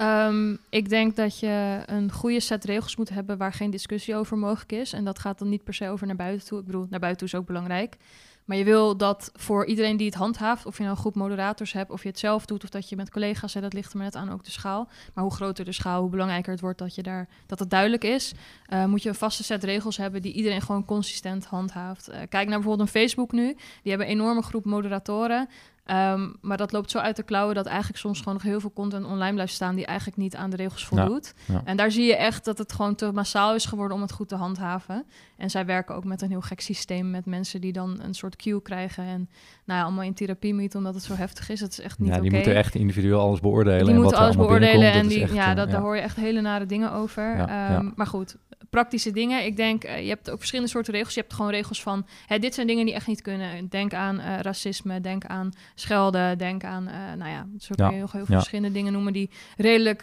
Um, 0.00 0.58
ik 0.68 0.88
denk 0.88 1.16
dat 1.16 1.38
je 1.38 1.82
een 1.86 2.12
goede 2.12 2.40
set 2.40 2.64
regels 2.64 2.96
moet 2.96 3.08
hebben 3.08 3.36
waar 3.36 3.52
geen 3.52 3.70
discussie 3.70 4.16
over 4.16 4.38
mogelijk 4.38 4.72
is. 4.72 4.92
En 4.92 5.04
dat 5.04 5.18
gaat 5.18 5.38
dan 5.38 5.48
niet 5.48 5.64
per 5.64 5.74
se 5.74 5.88
over 5.88 6.06
naar 6.06 6.16
buiten 6.16 6.48
toe. 6.48 6.58
Ik 6.58 6.64
bedoel, 6.66 6.86
naar 6.90 7.00
buiten 7.00 7.18
toe 7.18 7.28
is 7.28 7.40
ook 7.40 7.46
belangrijk. 7.46 7.96
Maar 8.44 8.56
je 8.56 8.64
wil 8.64 8.96
dat 8.96 9.30
voor 9.34 9.66
iedereen 9.66 9.96
die 9.96 10.06
het 10.06 10.14
handhaaft, 10.14 10.66
of 10.66 10.76
je 10.76 10.82
nou 10.82 10.94
een 10.94 11.00
groep 11.00 11.14
moderators 11.14 11.72
hebt, 11.72 11.90
of 11.90 12.02
je 12.02 12.08
het 12.08 12.18
zelf 12.18 12.46
doet, 12.46 12.64
of 12.64 12.68
dat 12.68 12.88
je 12.88 12.96
met 12.96 13.10
collega's 13.10 13.52
zit, 13.52 13.62
dat 13.62 13.72
ligt 13.72 13.90
er 13.90 13.96
maar 13.96 14.06
net 14.06 14.16
aan 14.16 14.32
ook 14.32 14.44
de 14.44 14.50
schaal. 14.50 14.88
Maar 15.14 15.24
hoe 15.24 15.34
groter 15.34 15.64
de 15.64 15.72
schaal, 15.72 16.00
hoe 16.00 16.10
belangrijker 16.10 16.52
het 16.52 16.60
wordt 16.60 16.78
dat 16.78 16.94
je 16.94 17.02
daar 17.02 17.28
dat 17.46 17.58
het 17.58 17.70
duidelijk 17.70 18.04
is. 18.04 18.32
Uh, 18.72 18.84
moet 18.84 19.02
je 19.02 19.08
een 19.08 19.14
vaste 19.14 19.44
set 19.44 19.64
regels 19.64 19.96
hebben 19.96 20.22
die 20.22 20.32
iedereen 20.32 20.62
gewoon 20.62 20.84
consistent 20.84 21.44
handhaaft. 21.44 22.08
Uh, 22.08 22.14
kijk 22.14 22.48
naar 22.48 22.58
bijvoorbeeld 22.58 22.80
een 22.80 23.00
Facebook 23.00 23.32
nu. 23.32 23.46
Die 23.82 23.90
hebben 23.92 24.06
een 24.06 24.12
enorme 24.12 24.42
groep 24.42 24.64
moderatoren. 24.64 25.48
Um, 25.90 26.36
maar 26.40 26.56
dat 26.56 26.72
loopt 26.72 26.90
zo 26.90 26.98
uit 26.98 27.16
de 27.16 27.22
klauwen 27.22 27.54
dat 27.54 27.66
eigenlijk 27.66 27.98
soms 27.98 28.18
gewoon 28.18 28.34
nog 28.34 28.42
heel 28.42 28.60
veel 28.60 28.72
content 28.72 29.06
online 29.06 29.32
blijft 29.32 29.52
staan 29.52 29.74
die 29.74 29.86
eigenlijk 29.86 30.18
niet 30.18 30.36
aan 30.36 30.50
de 30.50 30.56
regels 30.56 30.86
voldoet. 30.86 31.34
Ja, 31.46 31.54
ja. 31.54 31.62
En 31.64 31.76
daar 31.76 31.90
zie 31.90 32.04
je 32.04 32.16
echt 32.16 32.44
dat 32.44 32.58
het 32.58 32.72
gewoon 32.72 32.94
te 32.94 33.12
massaal 33.12 33.54
is 33.54 33.64
geworden 33.64 33.96
om 33.96 34.02
het 34.02 34.12
goed 34.12 34.28
te 34.28 34.34
handhaven. 34.34 35.04
En 35.36 35.50
zij 35.50 35.66
werken 35.66 35.94
ook 35.94 36.04
met 36.04 36.22
een 36.22 36.28
heel 36.28 36.40
gek 36.40 36.60
systeem 36.60 37.10
met 37.10 37.26
mensen 37.26 37.60
die 37.60 37.72
dan 37.72 38.00
een 38.00 38.14
soort 38.14 38.36
queue 38.36 38.62
krijgen 38.62 39.04
en 39.04 39.28
nou 39.64 39.78
ja, 39.78 39.84
allemaal 39.84 40.04
in 40.04 40.14
therapie 40.14 40.54
moeten 40.54 40.78
omdat 40.78 40.94
het 40.94 41.02
zo 41.02 41.14
heftig 41.14 41.48
is. 41.48 41.60
Het 41.60 41.72
is 41.72 41.80
echt 41.80 41.98
niet 41.98 42.08
Ja, 42.08 42.14
die 42.14 42.24
okay. 42.24 42.38
moeten 42.38 42.56
echt 42.56 42.74
individueel 42.74 43.20
alles 43.20 43.40
beoordelen. 43.40 43.84
Die 43.84 43.88
en 43.88 44.00
moeten 44.00 44.12
wat 44.12 44.20
alles 44.20 44.36
beoordelen 44.36 44.92
en 44.92 45.06
die, 45.06 45.22
echt, 45.22 45.32
ja, 45.32 45.54
dat, 45.54 45.66
uh, 45.66 45.72
daar 45.72 45.82
hoor 45.82 45.96
je 45.96 46.02
echt 46.02 46.16
hele 46.16 46.40
nare 46.40 46.66
dingen 46.66 46.92
over. 46.92 47.40
Um, 47.40 47.92
maar 47.96 48.06
goed, 48.06 48.36
praktische 48.74 49.10
dingen. 49.10 49.44
Ik 49.44 49.56
denk, 49.56 49.84
uh, 49.84 50.02
je 50.02 50.08
hebt 50.08 50.30
ook 50.30 50.38
verschillende 50.38 50.70
soorten 50.70 50.92
regels. 50.92 51.14
Je 51.14 51.20
hebt 51.20 51.32
gewoon 51.32 51.50
regels 51.50 51.82
van, 51.82 52.06
hè, 52.26 52.38
dit 52.38 52.54
zijn 52.54 52.66
dingen 52.66 52.84
die 52.84 52.94
echt 52.94 53.06
niet 53.06 53.22
kunnen. 53.22 53.68
Denk 53.68 53.94
aan 53.94 54.20
uh, 54.20 54.40
racisme, 54.40 55.00
denk 55.00 55.24
aan 55.24 55.52
schelden, 55.74 56.38
denk 56.38 56.64
aan, 56.64 56.88
uh, 56.88 56.94
nou 57.16 57.30
ja, 57.30 57.46
zo 57.58 57.74
kun 57.74 57.86
je 57.86 57.92
heel, 57.92 58.08
heel 58.12 58.24
veel 58.26 58.36
verschillende 58.36 58.72
dingen 58.72 58.92
noemen 58.92 59.12
die 59.12 59.30
redelijk 59.56 60.02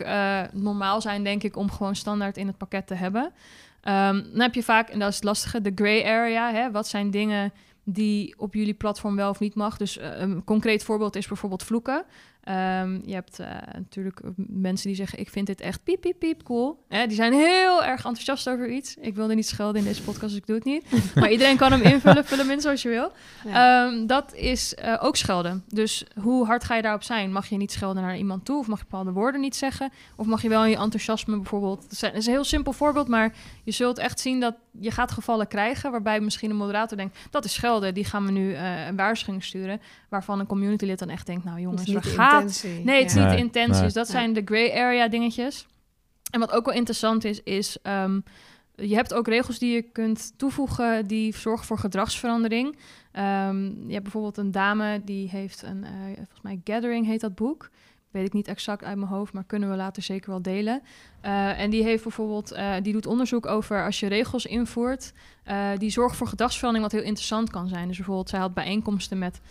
normaal 0.54 1.02
zijn, 1.02 1.24
denk 1.24 1.44
ik, 1.44 1.56
om 1.56 1.72
gewoon 1.72 1.96
standaard 1.96 2.38
in 2.38 2.48
het 2.48 2.58
pakket 2.58 2.88
te 2.88 2.94
hebben. 2.94 3.24
Um, 3.24 3.32
dan 4.32 4.40
heb 4.40 4.54
je 4.54 4.64
vaak, 4.64 4.90
en 4.90 5.00
dat 5.00 5.10
is 5.10 5.16
het 5.16 5.24
lastige, 5.24 5.62
de 5.62 5.72
gray 5.76 6.04
area. 6.04 6.52
Hè? 6.54 6.72
Wat 6.72 6.88
zijn 6.88 7.12
dingen 7.12 7.54
die 7.84 8.34
op 8.38 8.54
jullie 8.54 8.74
platform 8.74 9.16
wel 9.16 9.30
of 9.30 9.40
niet 9.40 9.56
mag? 9.56 9.78
Dus 9.78 9.98
een 10.00 10.44
concreet 10.44 10.84
voorbeeld 10.84 11.16
is 11.16 11.28
bijvoorbeeld 11.28 11.64
vloeken. 11.64 12.06
Um, 12.50 13.02
je 13.06 13.14
hebt 13.14 13.40
uh, 13.40 13.48
natuurlijk 13.74 14.22
mensen 14.48 14.88
die 14.88 14.96
zeggen: 14.96 15.20
Ik 15.20 15.30
vind 15.30 15.48
dit 15.48 15.62
echt 15.62 15.84
piep, 15.84 16.02
piep, 16.02 16.20
piep 16.20 16.44
cool. 16.44 16.84
Eh, 16.88 17.08
die 17.08 17.16
zijn 17.16 17.34
heel 17.34 17.84
erg 17.84 18.06
enthousiast 18.06 18.50
over 18.50 18.70
iets. 18.70 18.96
Ik 18.96 19.16
wilde 19.16 19.36
niet 19.36 19.48
schelden 19.48 19.82
in 19.82 19.88
deze 19.88 20.02
podcast, 20.04 20.28
dus 20.28 20.36
ik 20.36 20.48
doe 20.48 20.56
het 20.56 20.66
niet. 20.66 20.86
maar 21.16 21.32
iedereen 21.32 21.58
kan 21.58 21.72
hem 21.72 21.82
invullen, 21.82 22.26
vul 22.26 22.38
hem 22.38 22.52
in 22.52 22.62
zoals 22.62 22.82
je 22.82 22.90
wil. 22.90 23.12
Ja. 23.46 23.86
Um, 23.86 24.08
dat 24.08 24.34
is 24.34 24.76
uh, 24.84 24.98
ook 25.02 25.16
schelden. 25.16 25.64
Dus 25.68 26.06
hoe 26.22 26.46
hard 26.46 26.64
ga 26.64 26.76
je 26.76 26.82
daarop 26.82 27.04
zijn? 27.04 27.32
Mag 27.32 27.48
je 27.48 27.58
niet 27.58 27.72
schelden 27.72 28.04
naar 28.04 28.18
iemand 28.18 28.46
toe? 28.46 28.60
Of 28.60 28.68
mag 28.68 28.80
je 28.80 28.86
bepaalde 28.90 29.12
woorden 29.12 29.42
niet 29.42 29.56
zeggen? 29.56 29.92
Of 30.16 30.26
mag 30.26 30.42
je 30.42 30.50
wel 30.50 30.64
in 30.64 30.70
je 30.70 30.78
enthousiasme 30.78 31.36
bijvoorbeeld. 31.36 31.82
Dat 31.82 32.14
is 32.14 32.26
een 32.26 32.34
heel 32.34 32.44
simpel 32.44 32.74
voorbeeld, 32.74 33.08
maar 33.08 33.34
je 33.64 33.72
zult 33.72 33.98
echt 33.98 34.20
zien 34.20 34.40
dat 34.40 34.56
je 34.80 34.92
gaat 34.92 35.12
gevallen 35.12 35.48
krijgen 35.48 35.92
waarbij 35.92 36.20
misschien 36.20 36.50
een 36.50 36.56
moderator 36.56 36.98
denkt: 36.98 37.18
Dat 37.30 37.46
is 37.46 37.54
schelden, 37.54 37.94
die 37.94 38.06
gaan 38.06 38.26
we 38.26 38.32
nu 38.32 38.56
een 38.56 38.96
waarschuwing 38.96 39.44
sturen. 39.44 39.82
Waarvan 40.10 40.40
een 40.40 40.48
communitylid 40.48 41.00
dan 41.00 41.10
echt 41.10 41.26
denkt: 41.26 41.44
Nou 41.44 41.60
jongens, 41.60 41.92
waar 41.92 42.04
gaat 42.04 42.31
intentie. 42.40 42.84
Nee, 42.84 43.02
het 43.02 43.10
is 43.10 43.18
ja. 43.18 43.24
niet 43.24 43.38
de 43.38 43.44
intenties. 43.44 43.82
nee. 43.82 43.92
Dat 43.92 44.08
zijn 44.08 44.34
de 44.34 44.42
gray 44.46 44.72
area 44.72 45.08
dingetjes. 45.08 45.68
En 46.32 46.40
wat 46.40 46.52
ook 46.52 46.66
wel 46.66 46.76
interessant 46.76 47.24
is, 47.24 47.44
is 47.44 47.78
um, 47.84 48.24
je 48.76 48.96
hebt 48.96 49.14
ook 49.14 49.28
regels 49.28 49.60
die 49.60 49.74
je 49.74 49.82
kunt 49.82 50.34
toevoegen 50.38 51.08
die 51.08 51.36
zorgen 51.36 51.66
voor 51.66 51.78
gedragsverandering. 51.78 52.68
Um, 52.68 53.84
je 53.88 53.92
hebt 53.94 54.04
bijvoorbeeld 54.04 54.38
een 54.38 54.52
dame 54.52 55.02
die 55.06 55.30
heeft 55.30 55.62
een, 55.62 55.84
uh, 55.84 55.90
volgens 56.16 56.42
mij 56.42 56.62
Gathering 56.64 57.06
heet 57.06 57.22
dat 57.22 57.36
boek. 57.36 57.70
Weet 58.12 58.26
ik 58.26 58.34
niet 58.34 58.48
exact 58.48 58.84
uit 58.84 58.98
mijn 58.98 59.10
hoofd, 59.10 59.34
maar 59.34 59.44
kunnen 59.44 59.70
we 59.70 59.76
later 59.76 60.04
zeker 60.04 60.30
wel 60.30 60.42
delen. 60.42 60.82
Uh, 61.26 61.60
en 61.60 61.70
die 61.70 61.84
heeft 61.84 62.04
bijvoorbeeld, 62.04 62.54
uh, 62.54 62.74
die 62.82 62.94
doet 62.94 63.06
onderzoek 63.06 63.46
over 63.46 63.86
als 63.86 64.00
je 64.00 64.08
regels 64.08 64.46
invoert, 64.46 65.14
uh, 65.48 65.70
die 65.78 65.90
zorgen 65.90 66.18
voor 66.18 66.28
gedragsverandering, 66.28 66.92
wat 66.92 67.00
heel 67.00 67.10
interessant 67.10 67.50
kan 67.50 67.68
zijn. 67.68 67.88
Dus 67.88 67.98
bijvoorbeeld, 67.98 68.30
zij 68.30 68.40
had 68.40 68.54
bijeenkomsten 68.54 69.18
met 69.18 69.42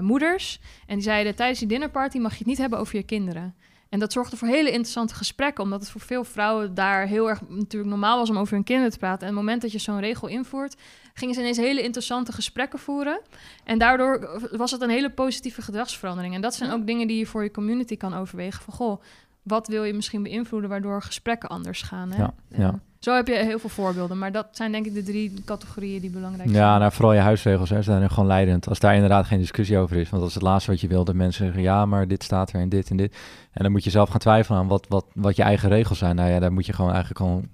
moeders. 0.00 0.60
En 0.86 0.94
die 0.94 1.04
zeiden: 1.04 1.34
tijdens 1.34 1.58
die 1.58 1.68
dinnerparty 1.68 2.18
mag 2.18 2.32
je 2.32 2.38
het 2.38 2.46
niet 2.46 2.58
hebben 2.58 2.78
over 2.78 2.96
je 2.96 3.02
kinderen. 3.02 3.54
En 3.90 3.98
dat 3.98 4.12
zorgde 4.12 4.36
voor 4.36 4.48
hele 4.48 4.70
interessante 4.70 5.14
gesprekken, 5.14 5.64
omdat 5.64 5.80
het 5.80 5.90
voor 5.90 6.00
veel 6.00 6.24
vrouwen 6.24 6.74
daar 6.74 7.06
heel 7.06 7.28
erg 7.28 7.40
natuurlijk 7.48 7.90
normaal 7.90 8.18
was 8.18 8.30
om 8.30 8.38
over 8.38 8.54
hun 8.54 8.64
kinderen 8.64 8.92
te 8.92 8.98
praten. 8.98 9.20
En 9.20 9.26
het 9.26 9.34
moment 9.34 9.62
dat 9.62 9.72
je 9.72 9.78
zo'n 9.78 10.00
regel 10.00 10.28
invoert, 10.28 10.76
gingen 11.14 11.34
ze 11.34 11.40
ineens 11.40 11.56
hele 11.56 11.82
interessante 11.82 12.32
gesprekken 12.32 12.78
voeren. 12.78 13.20
En 13.64 13.78
daardoor 13.78 14.40
was 14.50 14.70
het 14.70 14.80
een 14.80 14.90
hele 14.90 15.10
positieve 15.10 15.62
gedragsverandering. 15.62 16.34
En 16.34 16.40
dat 16.40 16.54
zijn 16.54 16.70
ook 16.70 16.86
dingen 16.86 17.06
die 17.06 17.18
je 17.18 17.26
voor 17.26 17.42
je 17.42 17.50
community 17.50 17.96
kan 17.96 18.14
overwegen. 18.14 18.62
Van 18.62 18.74
goh, 18.74 19.02
wat 19.42 19.68
wil 19.68 19.84
je 19.84 19.92
misschien 19.92 20.22
beïnvloeden 20.22 20.70
waardoor 20.70 21.02
gesprekken 21.02 21.48
anders 21.48 21.82
gaan? 21.82 22.12
Hè? 22.12 22.22
Ja, 22.22 22.34
ja. 22.48 22.80
Zo 23.00 23.14
heb 23.14 23.26
je 23.26 23.34
heel 23.34 23.58
veel 23.58 23.68
voorbeelden, 23.70 24.18
maar 24.18 24.32
dat 24.32 24.46
zijn 24.50 24.72
denk 24.72 24.86
ik 24.86 24.94
de 24.94 25.02
drie 25.02 25.34
categorieën 25.44 26.00
die 26.00 26.10
belangrijk 26.10 26.50
zijn. 26.50 26.62
Ja, 26.62 26.78
nou, 26.78 26.92
vooral 26.92 27.12
je 27.12 27.20
huisregels 27.20 27.70
hè, 27.70 27.82
zijn 27.82 28.10
gewoon 28.10 28.26
leidend. 28.26 28.68
Als 28.68 28.78
daar 28.78 28.94
inderdaad 28.94 29.26
geen 29.26 29.38
discussie 29.38 29.78
over 29.78 29.96
is, 29.96 30.10
want 30.10 30.22
dat 30.22 30.28
is 30.28 30.34
het 30.34 30.44
laatste 30.44 30.70
wat 30.70 30.80
je 30.80 30.88
wil, 30.88 31.04
dat 31.04 31.14
mensen 31.14 31.44
zeggen, 31.44 31.62
ja, 31.62 31.86
maar 31.86 32.08
dit 32.08 32.22
staat 32.22 32.52
er 32.52 32.60
en 32.60 32.68
dit 32.68 32.90
en 32.90 32.96
dit. 32.96 33.16
En 33.52 33.62
dan 33.62 33.72
moet 33.72 33.84
je 33.84 33.90
zelf 33.90 34.08
gaan 34.08 34.18
twijfelen 34.18 34.58
aan 34.58 34.66
wat, 34.66 34.86
wat, 34.88 35.04
wat 35.14 35.36
je 35.36 35.42
eigen 35.42 35.68
regels 35.68 35.98
zijn. 35.98 36.16
Nou 36.16 36.30
ja, 36.30 36.38
daar 36.38 36.52
moet 36.52 36.66
je 36.66 36.72
gewoon 36.72 36.90
eigenlijk 36.92 37.20
gewoon 37.20 37.48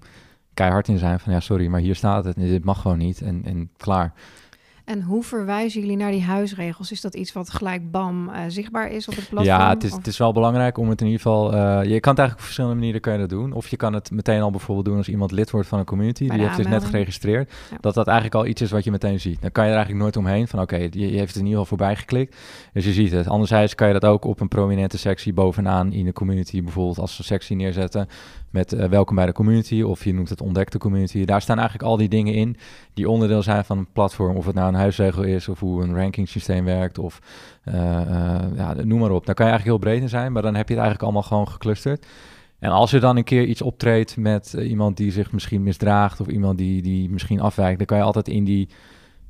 keihard 0.53 0.87
in 0.87 0.97
zijn 0.97 1.19
van, 1.19 1.33
ja, 1.33 1.39
sorry, 1.39 1.67
maar 1.67 1.79
hier 1.79 1.95
staat 1.95 2.25
het 2.25 2.35
en 2.35 2.47
dit 2.47 2.63
mag 2.63 2.81
gewoon 2.81 2.97
niet 2.97 3.21
en, 3.21 3.41
en 3.45 3.69
klaar. 3.77 4.13
En 4.87 5.01
hoe 5.01 5.23
verwijzen 5.23 5.81
jullie 5.81 5.97
naar 5.97 6.11
die 6.11 6.23
huisregels? 6.23 6.91
Is 6.91 7.01
dat 7.01 7.15
iets 7.15 7.33
wat 7.33 7.49
gelijk 7.49 7.91
bam 7.91 8.29
uh, 8.29 8.35
zichtbaar 8.47 8.91
is 8.91 9.07
op 9.07 9.15
het 9.15 9.29
platform? 9.29 9.59
Ja, 9.59 9.69
het 9.69 9.83
is, 9.83 9.91
het 9.91 10.07
is 10.07 10.17
wel 10.17 10.31
belangrijk 10.31 10.77
om 10.77 10.89
het 10.89 11.01
in 11.01 11.07
ieder 11.07 11.21
geval... 11.21 11.53
Uh, 11.53 11.59
je 11.59 11.71
kan 11.71 11.85
het 11.89 12.05
eigenlijk 12.05 12.33
op 12.33 12.41
verschillende 12.41 12.75
manieren 12.75 13.01
kan 13.01 13.13
je 13.13 13.19
dat 13.19 13.29
doen. 13.29 13.53
Of 13.53 13.67
je 13.67 13.75
kan 13.75 13.93
het 13.93 14.11
meteen 14.11 14.41
al 14.41 14.51
bijvoorbeeld 14.51 14.85
doen 14.85 14.97
als 14.97 15.07
iemand 15.07 15.31
lid 15.31 15.51
wordt 15.51 15.67
van 15.67 15.79
een 15.79 15.85
community. 15.85 16.29
die 16.29 16.39
heeft 16.39 16.57
dus 16.57 16.67
net 16.67 16.85
geregistreerd. 16.85 17.53
Ja. 17.71 17.77
Dat 17.81 17.93
dat 17.93 18.07
eigenlijk 18.07 18.35
al 18.35 18.45
iets 18.45 18.61
is 18.61 18.71
wat 18.71 18.83
je 18.83 18.91
meteen 18.91 19.19
ziet. 19.19 19.41
Dan 19.41 19.51
kan 19.51 19.63
je 19.63 19.69
er 19.69 19.75
eigenlijk 19.75 20.03
nooit 20.03 20.17
omheen 20.17 20.47
van... 20.47 20.61
oké, 20.61 20.75
okay, 20.75 20.89
je, 20.91 21.11
je, 21.11 21.17
heeft 21.17 21.33
het 21.33 21.43
in 21.43 21.45
ieder 21.45 21.59
geval 21.59 21.77
voorbij 21.77 21.95
geklikt. 21.95 22.35
Dus 22.73 22.85
je 22.85 22.93
ziet 22.93 23.11
het. 23.11 23.27
Anderzijds 23.27 23.75
kan 23.75 23.87
je 23.87 23.93
dat 23.93 24.05
ook 24.05 24.25
op 24.25 24.39
een 24.39 24.47
prominente 24.47 24.97
sectie 24.97 25.33
bovenaan 25.33 25.93
in 25.93 26.05
de 26.05 26.13
community... 26.13 26.63
bijvoorbeeld 26.63 26.99
als 26.99 27.17
een 27.17 27.23
sectie 27.23 27.55
neerzetten 27.55 28.07
met 28.49 28.73
uh, 28.73 28.85
welkom 28.85 29.15
bij 29.15 29.25
de 29.25 29.31
community... 29.31 29.81
of 29.81 30.03
je 30.03 30.13
noemt 30.13 30.29
het 30.29 30.41
ontdekte 30.41 30.77
community. 30.77 31.25
Daar 31.25 31.41
staan 31.41 31.59
eigenlijk 31.59 31.89
al 31.89 31.97
die 31.97 32.09
dingen 32.09 32.33
in 32.33 32.57
die 32.93 33.09
onderdeel 33.09 33.41
zijn 33.41 33.65
van 33.65 33.77
een 33.77 33.87
platform. 33.93 34.35
Of 34.35 34.45
het 34.45 34.55
nou 34.55 34.67
een 34.67 34.75
huisregel 34.77 35.23
is 35.23 35.47
of 35.47 35.59
hoe 35.59 35.83
een 35.83 35.95
ranking 35.95 36.29
systeem 36.29 36.65
werkt 36.65 36.97
of 36.97 37.19
uh, 37.65 37.73
uh, 37.73 38.35
ja, 38.55 38.73
noem 38.73 38.99
maar 38.99 39.11
op. 39.11 39.25
Daar 39.25 39.35
kan 39.35 39.45
je 39.45 39.51
eigenlijk 39.51 39.63
heel 39.63 39.91
breed 39.91 40.01
in 40.01 40.09
zijn, 40.09 40.31
maar 40.31 40.41
dan 40.41 40.55
heb 40.55 40.67
je 40.67 40.73
het 40.73 40.83
eigenlijk 40.83 41.03
allemaal 41.03 41.29
gewoon 41.29 41.47
geclusterd. 41.47 42.05
En 42.59 42.69
als 42.69 42.93
er 42.93 42.99
dan 42.99 43.17
een 43.17 43.23
keer 43.23 43.45
iets 43.45 43.61
optreedt 43.61 44.17
met 44.17 44.53
uh, 44.57 44.69
iemand 44.69 44.97
die 44.97 45.11
zich 45.11 45.31
misschien 45.31 45.63
misdraagt 45.63 46.19
of 46.19 46.27
iemand 46.27 46.57
die, 46.57 46.81
die 46.81 47.09
misschien 47.09 47.39
afwijkt, 47.39 47.77
dan 47.77 47.87
kan 47.87 47.97
je 47.97 48.03
altijd 48.03 48.27
in 48.27 48.43
die, 48.43 48.69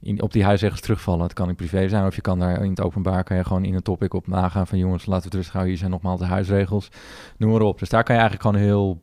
in, 0.02 0.22
op 0.22 0.34
die 0.34 0.44
huisregels 0.44 0.82
terugvallen. 0.82 1.24
Het 1.24 1.34
kan 1.34 1.50
in 1.50 1.56
privé 1.56 1.90
zijn 1.90 2.06
of 2.06 2.16
je 2.16 2.22
kan 2.22 2.40
daar 2.40 2.64
in 2.64 2.70
het 2.70 2.82
openbaar 2.82 3.24
kan 3.24 3.38
je 3.38 3.44
gewoon 3.44 3.66
in 3.66 3.74
een 3.74 3.82
topic 3.82 4.14
op 4.14 4.28
nagaan 4.28 4.68
van 4.68 4.78
jongens, 4.78 5.06
laten 5.06 5.22
we 5.22 5.28
het 5.28 5.36
rustig 5.36 5.54
houden, 5.54 5.72
hier 5.72 5.82
zijn 5.82 5.92
nogmaals 5.92 6.20
de 6.20 6.26
huisregels, 6.26 6.90
noem 7.38 7.52
maar 7.52 7.62
op. 7.62 7.80
Dus 7.80 7.90
daar 7.90 8.04
kan 8.04 8.16
je 8.16 8.22
eigenlijk 8.22 8.50
gewoon 8.50 8.68
heel 8.68 9.02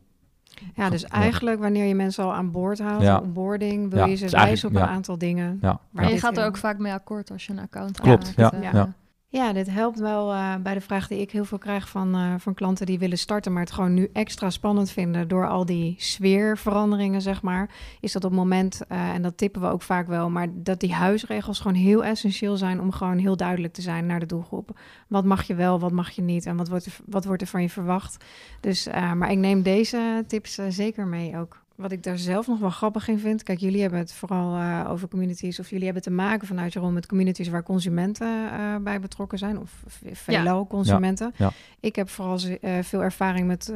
ja, 0.75 0.91
dus 0.91 1.05
eigenlijk 1.05 1.61
wanneer 1.61 1.85
je 1.85 1.95
mensen 1.95 2.25
al 2.25 2.35
aan 2.35 2.51
boord 2.51 2.79
haalt, 2.79 3.03
ja. 3.03 3.19
onboarding, 3.19 3.91
wil 3.91 4.07
je 4.07 4.17
ze 4.17 4.29
wijzen 4.29 4.69
op 4.69 4.75
een 4.75 4.83
aantal 4.83 5.19
dingen. 5.19 5.59
Ja. 5.63 5.81
Maar 5.91 6.11
je 6.11 6.19
gaat 6.19 6.37
er 6.37 6.47
ook 6.47 6.57
vaak 6.57 6.79
mee 6.79 6.93
akkoord 6.93 7.31
als 7.31 7.47
je 7.47 7.53
een 7.53 7.59
account 7.59 8.01
Klopt, 8.01 8.35
aanmaakt. 8.37 8.73
Ja. 8.75 8.95
Ja. 9.35 9.53
Dit 9.53 9.71
helpt 9.71 9.99
wel 9.99 10.33
uh, 10.33 10.55
bij 10.57 10.75
de 10.75 10.81
vraag 10.81 11.09
die 11.09 11.21
ik 11.21 11.31
heel 11.31 11.45
veel 11.45 11.59
krijg 11.59 11.89
van, 11.89 12.17
uh, 12.17 12.35
van 12.39 12.55
klanten 12.55 12.87
die 12.87 12.99
willen 12.99 13.19
starten, 13.19 13.53
maar 13.53 13.63
het 13.63 13.73
gewoon 13.73 13.95
nu 13.95 14.11
extra 14.13 14.51
spannend 14.51 14.91
vinden 14.91 15.29
door 15.29 15.49
al 15.49 15.67
die 15.67 15.95
sfeerveranderingen, 15.99 17.23
zeg 17.23 17.43
maar. 17.43 17.71
Is 18.01 18.13
dat 18.13 18.25
op 18.25 18.31
het 18.31 18.39
moment, 18.39 18.81
uh, 18.93 19.09
en 19.09 19.23
dat 19.23 19.37
tippen 19.37 19.61
we 19.61 19.67
ook 19.67 19.83
vaak 19.83 20.07
wel, 20.07 20.31
maar 20.31 20.49
dat 20.53 20.81
die 20.81 20.93
huisregels 20.93 21.61
gewoon 21.61 21.77
heel 21.77 22.05
essentieel 22.05 22.57
zijn 22.57 22.81
om 22.81 22.93
gewoon 22.93 23.19
heel 23.19 23.37
duidelijk 23.37 23.73
te 23.73 23.83
zijn 23.83 24.07
naar 24.07 24.21
de 24.21 24.27
doelgroep. 24.27 24.79
Wat 25.09 25.25
mag 25.25 25.43
je 25.43 25.55
wel, 25.55 25.81
wat 25.81 25.93
mag 25.93 26.11
je 26.11 26.23
niet 26.23 26.47
en 26.47 26.57
wat 26.57 26.69
wordt 26.69 26.87
er, 26.87 26.97
wat 27.07 27.25
wordt 27.25 27.43
er 27.43 27.49
van 27.49 27.63
je 27.63 27.71
verwacht. 27.71 28.25
Dus, 28.61 28.87
maar 28.87 29.31
ik 29.31 29.39
neem 29.39 29.63
deze 29.63 30.25
tips 30.27 30.59
zeker 30.69 31.07
mee 31.07 31.39
ook. 31.39 31.64
Wat 31.75 31.93
ik 31.93 32.03
daar 32.03 32.19
zelf 32.19 32.47
nog 32.47 32.59
wel 32.59 32.71
grappig 32.71 33.09
in 33.09 33.19
vind. 33.19 33.43
Kijk, 33.43 33.59
jullie 33.59 33.81
hebben 33.81 33.99
het 33.99 34.13
vooral 34.13 34.57
uh, 34.57 34.87
over 34.89 35.09
communities. 35.09 35.59
Of 35.59 35.71
jullie 35.71 35.85
hebben 35.85 36.03
te 36.03 36.11
maken 36.11 36.47
vanuit 36.47 36.73
je 36.73 36.79
rol 36.79 36.91
met 36.91 37.07
communities 37.07 37.49
waar 37.49 37.63
consumenten 37.63 38.29
uh, 38.29 38.77
bij 38.77 39.01
betrokken 39.01 39.39
zijn. 39.39 39.59
Of 39.59 39.83
veelal 40.13 40.59
ja. 40.59 40.67
consumenten. 40.67 41.33
Ja. 41.37 41.45
Ja. 41.45 41.53
Ik 41.81 41.97
heb 41.97 42.09
vooral 42.09 42.39
uh, 42.41 42.79
veel 42.83 43.03
ervaring 43.03 43.47
met, 43.47 43.73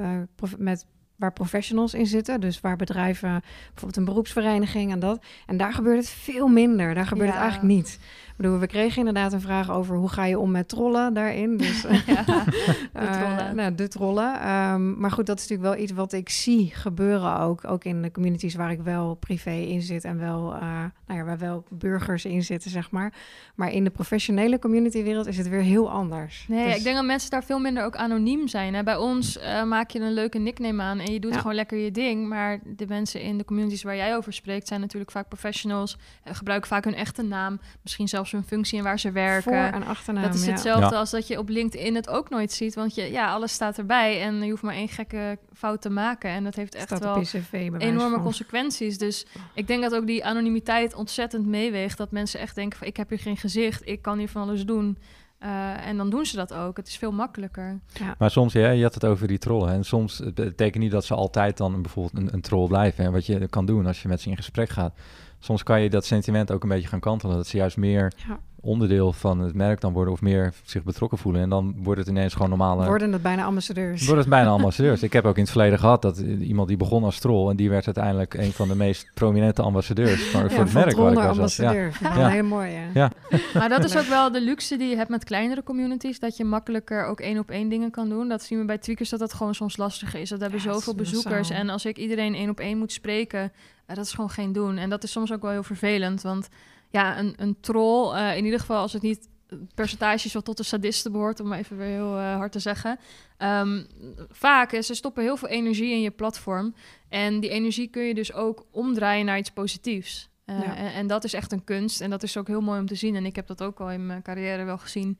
met 0.59 0.87
waar 1.19 1.33
professionals 1.33 1.95
in 1.95 2.07
zitten. 2.07 2.41
Dus 2.41 2.61
waar 2.61 2.77
bedrijven, 2.77 3.43
bijvoorbeeld 3.67 3.97
een 3.97 4.05
beroepsvereniging 4.05 4.93
en 4.93 4.99
dat. 4.99 5.25
En 5.47 5.57
daar 5.57 5.73
gebeurt 5.73 5.99
het 5.99 6.09
veel 6.09 6.49
minder. 6.49 6.95
Daar 6.95 7.07
gebeurt 7.07 7.31
het 7.31 7.39
eigenlijk 7.39 7.75
niet. 7.75 7.99
Ik 8.39 8.45
bedoel, 8.45 8.59
we 8.59 8.67
kregen 8.67 8.99
inderdaad 8.99 9.33
een 9.33 9.41
vraag 9.41 9.71
over 9.71 9.97
hoe 9.97 10.09
ga 10.09 10.25
je 10.25 10.39
om 10.39 10.51
met 10.51 10.69
trollen 10.69 11.15
daarin. 11.15 11.57
Dus, 11.57 11.83
ja, 12.07 12.25
de 12.25 12.91
trollen. 12.93 13.47
Uh, 13.47 13.51
nou, 13.51 13.75
de 13.75 13.89
trollen. 13.89 14.51
Um, 14.51 14.99
maar 14.99 15.11
goed, 15.11 15.27
dat 15.27 15.39
is 15.39 15.49
natuurlijk 15.49 15.75
wel 15.75 15.85
iets 15.85 15.93
wat 15.93 16.13
ik 16.13 16.29
zie 16.29 16.71
gebeuren 16.75 17.39
ook. 17.39 17.69
Ook 17.69 17.85
in 17.85 18.03
de 18.03 18.11
communities 18.11 18.55
waar 18.55 18.71
ik 18.71 18.81
wel 18.81 19.15
privé 19.15 19.51
in 19.51 19.83
zit 19.83 20.05
en 20.05 20.19
wel, 20.19 20.55
uh, 20.55 20.61
nou 21.07 21.19
ja, 21.19 21.25
waar 21.25 21.39
wel 21.39 21.65
burgers 21.69 22.25
in 22.25 22.43
zitten, 22.43 22.71
zeg 22.71 22.91
maar. 22.91 23.13
Maar 23.55 23.73
in 23.73 23.85
de 23.85 23.91
professionele 23.91 24.59
communitywereld 24.59 25.27
is 25.27 25.39
het 25.39 25.49
weer 25.49 25.63
heel 25.63 25.91
anders. 25.91 26.45
Nee, 26.49 26.67
dus... 26.67 26.77
ik 26.77 26.83
denk 26.83 26.97
dat 26.97 27.05
mensen 27.05 27.31
daar 27.31 27.45
veel 27.45 27.59
minder 27.59 27.85
ook 27.85 27.97
anoniem 27.97 28.49
zijn. 28.49 28.75
Hè? 28.75 28.83
Bij 28.83 28.97
ons 28.97 29.37
uh, 29.37 29.65
maak 29.65 29.91
je 29.91 30.01
een 30.01 30.15
leuke 30.15 30.39
nickname 30.39 30.83
aan 30.83 31.01
en 31.09 31.15
je 31.15 31.21
doet 31.21 31.35
ja. 31.35 31.41
gewoon 31.41 31.55
lekker 31.55 31.79
je 31.79 31.91
ding. 31.91 32.29
Maar 32.29 32.61
de 32.65 32.87
mensen 32.87 33.21
in 33.21 33.39
de 33.39 33.45
communities 33.45 33.83
waar 33.83 33.97
jij 33.97 34.17
over 34.17 34.33
spreekt 34.33 34.69
zijn 34.69 34.81
natuurlijk 34.81 35.11
vaak 35.11 35.29
professionals. 35.29 35.97
gebruiken 36.25 36.69
vaak 36.69 36.85
hun 36.85 36.95
echte 36.95 37.23
naam. 37.23 37.61
Misschien 37.83 38.09
zelfs 38.09 38.33
hun 38.33 38.45
functie 38.45 38.79
en 38.79 38.85
waar 38.85 38.99
ze 38.99 39.11
werken. 39.11 39.43
Voor- 39.43 39.53
en 39.81 39.83
achternaam, 39.83 40.23
dat 40.23 40.35
is 40.35 40.45
ja. 40.45 40.51
hetzelfde 40.51 40.97
als 40.97 41.11
dat 41.11 41.27
je 41.27 41.39
op 41.39 41.49
LinkedIn 41.49 41.95
het 41.95 42.09
ook 42.09 42.29
nooit 42.29 42.53
ziet. 42.53 42.75
Want 42.75 42.95
je, 42.95 43.11
ja, 43.11 43.33
alles 43.33 43.53
staat 43.53 43.79
erbij 43.79 44.23
en 44.23 44.43
je 44.43 44.51
hoeft 44.51 44.63
maar 44.63 44.75
één 44.75 44.89
gekke 44.89 45.39
fout 45.53 45.83
te 45.83 45.91
maken. 45.91 46.31
En 46.31 46.45
dat 46.45 46.55
heeft 46.55 46.75
echt 46.75 46.87
Staat 46.87 47.01
wel 47.01 47.15
op 47.15 47.23
je 47.23 47.29
CV 47.29 47.71
bij 47.71 47.81
enorme 47.81 48.15
van. 48.15 48.23
consequenties. 48.23 48.99
Dus 48.99 49.27
ik 49.55 49.67
denk 49.67 49.83
dat 49.83 49.95
ook 49.95 50.07
die 50.07 50.25
anonimiteit 50.25 50.95
ontzettend 50.95 51.47
meeweegt. 51.47 51.99
Dat 51.99 52.11
mensen 52.11 52.41
echt 52.41 52.55
denken 52.55 52.79
van 52.79 52.87
ik 52.87 52.97
heb 52.97 53.09
hier 53.09 53.19
geen 53.19 53.37
gezicht, 53.37 53.89
ik 53.89 54.03
kan 54.03 54.19
hier 54.19 54.29
van 54.29 54.43
alles 54.43 54.65
doen. 54.65 54.99
Uh, 55.43 55.87
en 55.87 55.97
dan 55.97 56.11
doen 56.11 56.27
ze 56.27 56.37
dat 56.37 56.55
ook. 56.55 56.77
Het 56.77 56.89
is 56.89 56.97
veel 56.97 57.13
makkelijker. 57.13 57.81
Ja. 57.93 58.15
Maar 58.19 58.31
soms, 58.31 58.53
ja, 58.53 58.71
je 58.71 58.83
had 58.83 58.95
het 58.95 59.05
over 59.05 59.29
die 59.29 59.39
trollen. 59.39 59.73
En 59.73 59.85
soms 59.85 60.19
het 60.19 60.35
betekent 60.35 60.83
niet 60.83 60.93
dat 60.93 61.05
ze 61.05 61.15
altijd 61.15 61.57
dan 61.57 61.83
bijvoorbeeld 61.83 62.23
een, 62.25 62.35
een 62.35 62.41
troll 62.41 62.69
blijven. 62.69 63.05
En 63.05 63.13
wat 63.13 63.27
je 63.27 63.49
kan 63.49 63.67
doen 63.67 63.87
als 63.87 64.03
je 64.03 64.09
met 64.09 64.21
ze 64.21 64.29
in 64.29 64.37
gesprek 64.37 64.69
gaat. 64.69 64.95
Soms 65.39 65.63
kan 65.63 65.81
je 65.81 65.91
dat 65.91 66.05
sentiment 66.05 66.53
ook 66.53 66.63
een 66.63 66.69
beetje 66.69 66.89
gaan 66.89 67.01
kantelen. 67.01 67.37
Dat 67.37 67.47
ze 67.47 67.57
juist 67.57 67.77
meer 67.77 68.13
ja. 68.29 68.41
Onderdeel 68.61 69.13
van 69.13 69.39
het 69.39 69.55
merk 69.55 69.81
dan 69.81 69.93
worden 69.93 70.13
of 70.13 70.21
meer 70.21 70.53
zich 70.65 70.83
betrokken 70.83 71.19
voelen. 71.19 71.43
En 71.43 71.49
dan 71.49 71.75
wordt 71.77 72.01
het 72.01 72.09
ineens 72.09 72.33
gewoon 72.33 72.49
normale... 72.49 72.87
Worden 72.87 73.13
het 73.13 73.23
bijna 73.23 73.45
ambassadeurs. 73.45 74.01
Worden 74.05 74.25
het 74.25 74.33
bijna 74.33 74.51
ambassadeurs. 74.51 75.03
Ik 75.09 75.13
heb 75.13 75.25
ook 75.25 75.37
in 75.37 75.43
het 75.43 75.51
verleden 75.51 75.79
gehad 75.79 76.03
dat 76.03 76.19
iemand 76.19 76.69
die 76.69 76.77
begon 76.77 77.05
als 77.05 77.19
troll... 77.19 77.51
en 77.51 77.57
die 77.57 77.71
werd 77.71 77.87
uiteindelijk 77.87 78.35
een 78.35 78.53
van 78.53 78.69
de 78.69 78.75
meest 78.75 79.11
prominente 79.15 79.63
ambassadeurs 79.63 80.23
voor, 80.23 80.43
ja, 80.43 80.49
voor 80.49 80.65
het 80.65 80.73
merk 80.73 80.97
waar 80.97 81.13
ik 81.13 81.19
was. 81.19 81.27
ambassadeur. 81.27 81.99
Ja. 82.01 82.17
Ja. 82.17 82.29
Heel 82.29 82.45
mooi, 82.45 82.71
ja. 82.71 82.87
ja. 82.95 83.11
Maar 83.55 83.69
dat 83.69 83.85
is 83.85 83.97
ook 83.97 84.07
wel 84.07 84.33
de 84.33 84.41
luxe 84.41 84.77
die 84.77 84.89
je 84.89 84.97
hebt 84.97 85.11
met 85.11 85.25
kleinere 85.25 85.63
communities... 85.63 86.19
dat 86.19 86.37
je 86.37 86.45
makkelijker 86.45 87.05
ook 87.05 87.21
één 87.21 87.39
op 87.39 87.51
één 87.51 87.69
dingen 87.69 87.91
kan 87.91 88.09
doen. 88.09 88.29
Dat 88.29 88.43
zien 88.43 88.59
we 88.59 88.65
bij 88.65 88.79
tweakers 88.79 89.09
dat 89.09 89.19
dat 89.19 89.33
gewoon 89.33 89.55
soms 89.55 89.77
lastiger 89.77 90.21
is. 90.21 90.29
Dat 90.29 90.41
hebben 90.41 90.61
zoveel 90.61 90.95
bezoekers. 90.95 91.51
En 91.51 91.69
als 91.69 91.85
ik 91.85 91.99
iedereen 91.99 92.35
één 92.35 92.51
op 92.51 92.61
één 92.61 92.79
moet 92.79 92.93
spreken... 92.93 93.53
Ja, 93.89 93.95
dat 93.95 94.05
is 94.05 94.13
gewoon 94.13 94.31
geen 94.31 94.53
doen. 94.53 94.77
En 94.77 94.91
dat 94.91 95.03
is 95.03 95.13
soms 95.13 95.33
ook 95.33 95.43
wel 95.43 95.51
heel 95.51 95.63
vervelend. 95.63 96.23
Want 96.23 96.49
ja, 96.91 97.19
een, 97.19 97.35
een 97.37 97.61
troll, 97.61 98.15
uh, 98.15 98.37
in 98.37 98.45
ieder 98.45 98.61
geval 98.61 98.81
als 98.81 98.93
het 98.93 99.03
niet 99.03 99.29
percentage 99.75 100.31
wat 100.33 100.45
tot 100.45 100.57
de 100.57 100.63
sadisten 100.63 101.13
behoort, 101.13 101.41
om 101.41 101.53
even 101.53 101.77
weer 101.77 101.87
heel 101.87 102.19
uh, 102.19 102.37
hard 102.37 102.53
te 102.53 102.59
zeggen. 102.59 102.99
Um, 103.39 103.87
vaak, 104.29 104.83
ze 104.83 104.95
stoppen 104.95 105.23
heel 105.23 105.37
veel 105.37 105.49
energie 105.49 105.93
in 105.93 106.01
je 106.01 106.11
platform. 106.11 106.75
En 107.09 107.41
die 107.41 107.51
energie 107.51 107.89
kun 107.89 108.03
je 108.03 108.15
dus 108.15 108.33
ook 108.33 108.67
omdraaien 108.71 109.27
naar 109.27 109.39
iets 109.39 109.51
positiefs. 109.51 110.29
Uh, 110.47 110.61
ja. 110.61 110.77
en, 110.77 110.93
en, 110.93 111.07
dat 111.07 111.25
is 111.25 111.33
echt 111.33 111.53
een 111.53 111.65
kunst. 111.65 112.01
En 112.01 112.11
dat 112.11 112.23
is 112.23 112.37
ook 112.37 112.47
heel 112.47 112.61
mooi 112.61 112.81
om 112.81 112.87
te 112.87 112.95
zien. 112.95 113.17
En 113.17 113.27
ik 113.27 113.37
heb 113.37 113.47
dat 113.47 113.63
ook 113.63 113.81
al 113.81 113.91
in 113.91 114.07
mijn 114.07 114.23
carrière 114.23 114.65
wel 114.65 114.79
gezien. 114.79 115.19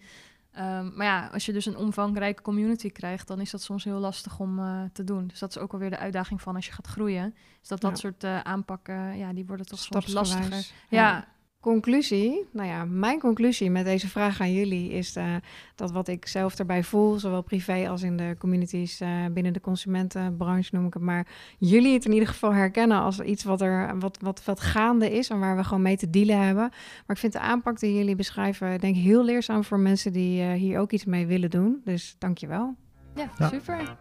Um, 0.59 0.93
maar 0.95 1.07
ja, 1.07 1.31
als 1.33 1.47
je 1.47 1.53
dus 1.53 1.67
een 1.67 1.77
omvangrijke 1.77 2.43
community 2.43 2.91
krijgt, 2.91 3.27
dan 3.27 3.41
is 3.41 3.51
dat 3.51 3.63
soms 3.63 3.85
heel 3.85 3.99
lastig 3.99 4.39
om 4.39 4.59
uh, 4.59 4.83
te 4.93 5.05
doen. 5.05 5.27
Dus 5.27 5.39
dat 5.39 5.51
is 5.51 5.59
ook 5.59 5.73
alweer 5.73 5.91
de 5.91 5.99
uitdaging 5.99 6.43
van 6.43 6.55
als 6.55 6.67
je 6.67 6.73
gaat 6.73 6.87
groeien. 6.87 7.35
Is 7.63 7.69
dat 7.69 7.81
dat 7.81 7.91
ja. 7.91 7.97
soort 7.97 8.25
aanpakken, 8.25 9.17
ja, 9.19 9.33
die 9.33 9.47
worden 9.47 9.67
toch 9.67 9.79
soms 9.79 10.13
lastiger. 10.13 10.53
Ja. 10.53 10.63
ja. 10.89 11.29
Conclusie, 11.61 12.47
nou 12.53 12.69
ja, 12.69 12.85
mijn 12.85 13.19
conclusie 13.19 13.71
met 13.71 13.85
deze 13.85 14.09
vraag 14.09 14.41
aan 14.41 14.53
jullie 14.53 14.91
is 14.91 15.17
uh, 15.17 15.35
dat 15.75 15.91
wat 15.91 16.09
ik 16.09 16.27
zelf 16.27 16.59
erbij 16.59 16.83
voel, 16.83 17.19
zowel 17.19 17.43
privé 17.43 17.89
als 17.89 18.03
in 18.03 18.17
de 18.17 18.37
communities 18.39 19.01
uh, 19.01 19.09
binnen 19.33 19.53
de 19.53 19.61
consumentenbranche 19.61 20.75
noem 20.75 20.87
ik 20.87 20.95
het 20.95 21.03
maar, 21.03 21.27
jullie 21.59 21.93
het 21.93 22.05
in 22.05 22.13
ieder 22.13 22.29
geval 22.29 22.53
herkennen 22.53 23.01
als 23.01 23.21
iets 23.21 23.45
wat 23.45 23.61
er 23.61 23.99
wat, 23.99 24.19
wat, 24.21 24.45
wat 24.45 24.61
gaande 24.61 25.11
is 25.11 25.31
en 25.31 25.39
waar 25.39 25.57
we 25.57 25.65
gewoon 25.65 25.83
mee 25.83 25.97
te 25.97 26.11
dealen 26.11 26.41
hebben. 26.41 26.69
Maar 27.07 27.17
ik 27.17 27.19
vind 27.19 27.33
de 27.33 27.41
aanpak 27.41 27.79
die 27.79 27.95
jullie 27.95 28.17
beschrijven, 28.17 28.81
denk 28.81 28.97
ik 28.97 29.03
heel 29.03 29.25
leerzaam 29.25 29.65
voor 29.65 29.79
mensen 29.79 30.13
die 30.13 30.43
uh, 30.43 30.53
hier 30.53 30.79
ook 30.79 30.93
iets 30.93 31.05
mee 31.05 31.27
willen 31.27 31.51
doen. 31.51 31.81
Dus 31.85 32.17
dankjewel. 32.19 32.75
Ja, 33.15 33.31
ja. 33.39 33.49
super. 33.49 33.97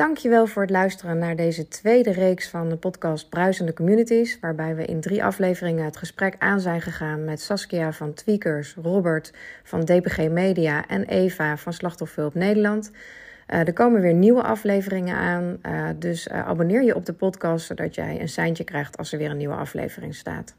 Dankjewel 0.00 0.46
voor 0.46 0.62
het 0.62 0.70
luisteren 0.70 1.18
naar 1.18 1.36
deze 1.36 1.68
tweede 1.68 2.12
reeks 2.12 2.48
van 2.48 2.68
de 2.68 2.76
podcast 2.76 3.28
Bruisende 3.28 3.72
Communities, 3.72 4.38
waarbij 4.40 4.74
we 4.74 4.84
in 4.84 5.00
drie 5.00 5.24
afleveringen 5.24 5.84
het 5.84 5.96
gesprek 5.96 6.34
aan 6.38 6.60
zijn 6.60 6.80
gegaan 6.80 7.24
met 7.24 7.40
Saskia 7.40 7.92
van 7.92 8.14
Tweakers, 8.14 8.74
Robert 8.82 9.32
van 9.62 9.84
DPG 9.84 10.28
Media 10.28 10.86
en 10.86 11.04
Eva 11.04 11.56
van 11.56 11.72
Slachtofferhulp 11.72 12.34
Nederland. 12.34 12.90
Uh, 13.48 13.58
er 13.58 13.72
komen 13.72 14.00
weer 14.00 14.14
nieuwe 14.14 14.42
afleveringen 14.42 15.16
aan, 15.16 15.58
uh, 15.66 15.88
dus 15.96 16.26
uh, 16.26 16.46
abonneer 16.46 16.82
je 16.82 16.94
op 16.94 17.06
de 17.06 17.12
podcast 17.12 17.66
zodat 17.66 17.94
jij 17.94 18.20
een 18.20 18.28
seintje 18.28 18.64
krijgt 18.64 18.96
als 18.96 19.12
er 19.12 19.18
weer 19.18 19.30
een 19.30 19.36
nieuwe 19.36 19.54
aflevering 19.54 20.14
staat. 20.14 20.54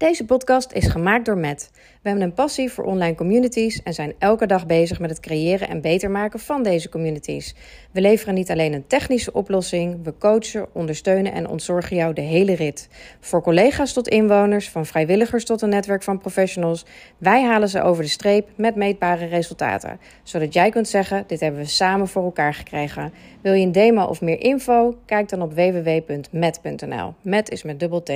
Deze 0.00 0.24
podcast 0.24 0.72
is 0.72 0.86
gemaakt 0.86 1.24
door 1.24 1.38
Matt. 1.38 1.70
We 1.74 2.08
hebben 2.08 2.22
een 2.22 2.34
passie 2.34 2.70
voor 2.70 2.84
online 2.84 3.14
communities 3.14 3.82
en 3.82 3.94
zijn 3.94 4.14
elke 4.18 4.46
dag 4.46 4.66
bezig 4.66 5.00
met 5.00 5.10
het 5.10 5.20
creëren 5.20 5.68
en 5.68 5.80
beter 5.80 6.10
maken 6.10 6.40
van 6.40 6.62
deze 6.62 6.88
communities. 6.88 7.54
We 7.92 8.00
leveren 8.00 8.34
niet 8.34 8.50
alleen 8.50 8.72
een 8.72 8.86
technische 8.86 9.32
oplossing, 9.32 10.04
we 10.04 10.14
coachen, 10.18 10.66
ondersteunen 10.72 11.32
en 11.32 11.48
ontzorgen 11.48 11.96
jou 11.96 12.14
de 12.14 12.20
hele 12.20 12.54
rit. 12.54 12.88
Voor 13.20 13.42
collega's 13.42 13.92
tot 13.92 14.08
inwoners, 14.08 14.68
van 14.68 14.86
vrijwilligers 14.86 15.44
tot 15.44 15.62
een 15.62 15.68
netwerk 15.68 16.02
van 16.02 16.18
professionals, 16.18 16.84
wij 17.18 17.42
halen 17.42 17.68
ze 17.68 17.82
over 17.82 18.02
de 18.02 18.08
streep 18.08 18.48
met 18.56 18.74
meetbare 18.74 19.26
resultaten. 19.26 20.00
Zodat 20.22 20.52
jij 20.52 20.70
kunt 20.70 20.88
zeggen: 20.88 21.24
dit 21.26 21.40
hebben 21.40 21.60
we 21.60 21.66
samen 21.66 22.08
voor 22.08 22.24
elkaar 22.24 22.54
gekregen. 22.54 23.12
Wil 23.40 23.52
je 23.52 23.66
een 23.66 23.72
demo 23.72 24.04
of 24.04 24.20
meer 24.20 24.40
info? 24.40 24.98
Kijk 25.06 25.28
dan 25.28 25.42
op 25.42 25.54
www.met.nl. 25.54 27.14
Met 27.22 27.50
is 27.50 27.62
met 27.62 27.80
dubbel 27.80 28.02
T. 28.02 28.12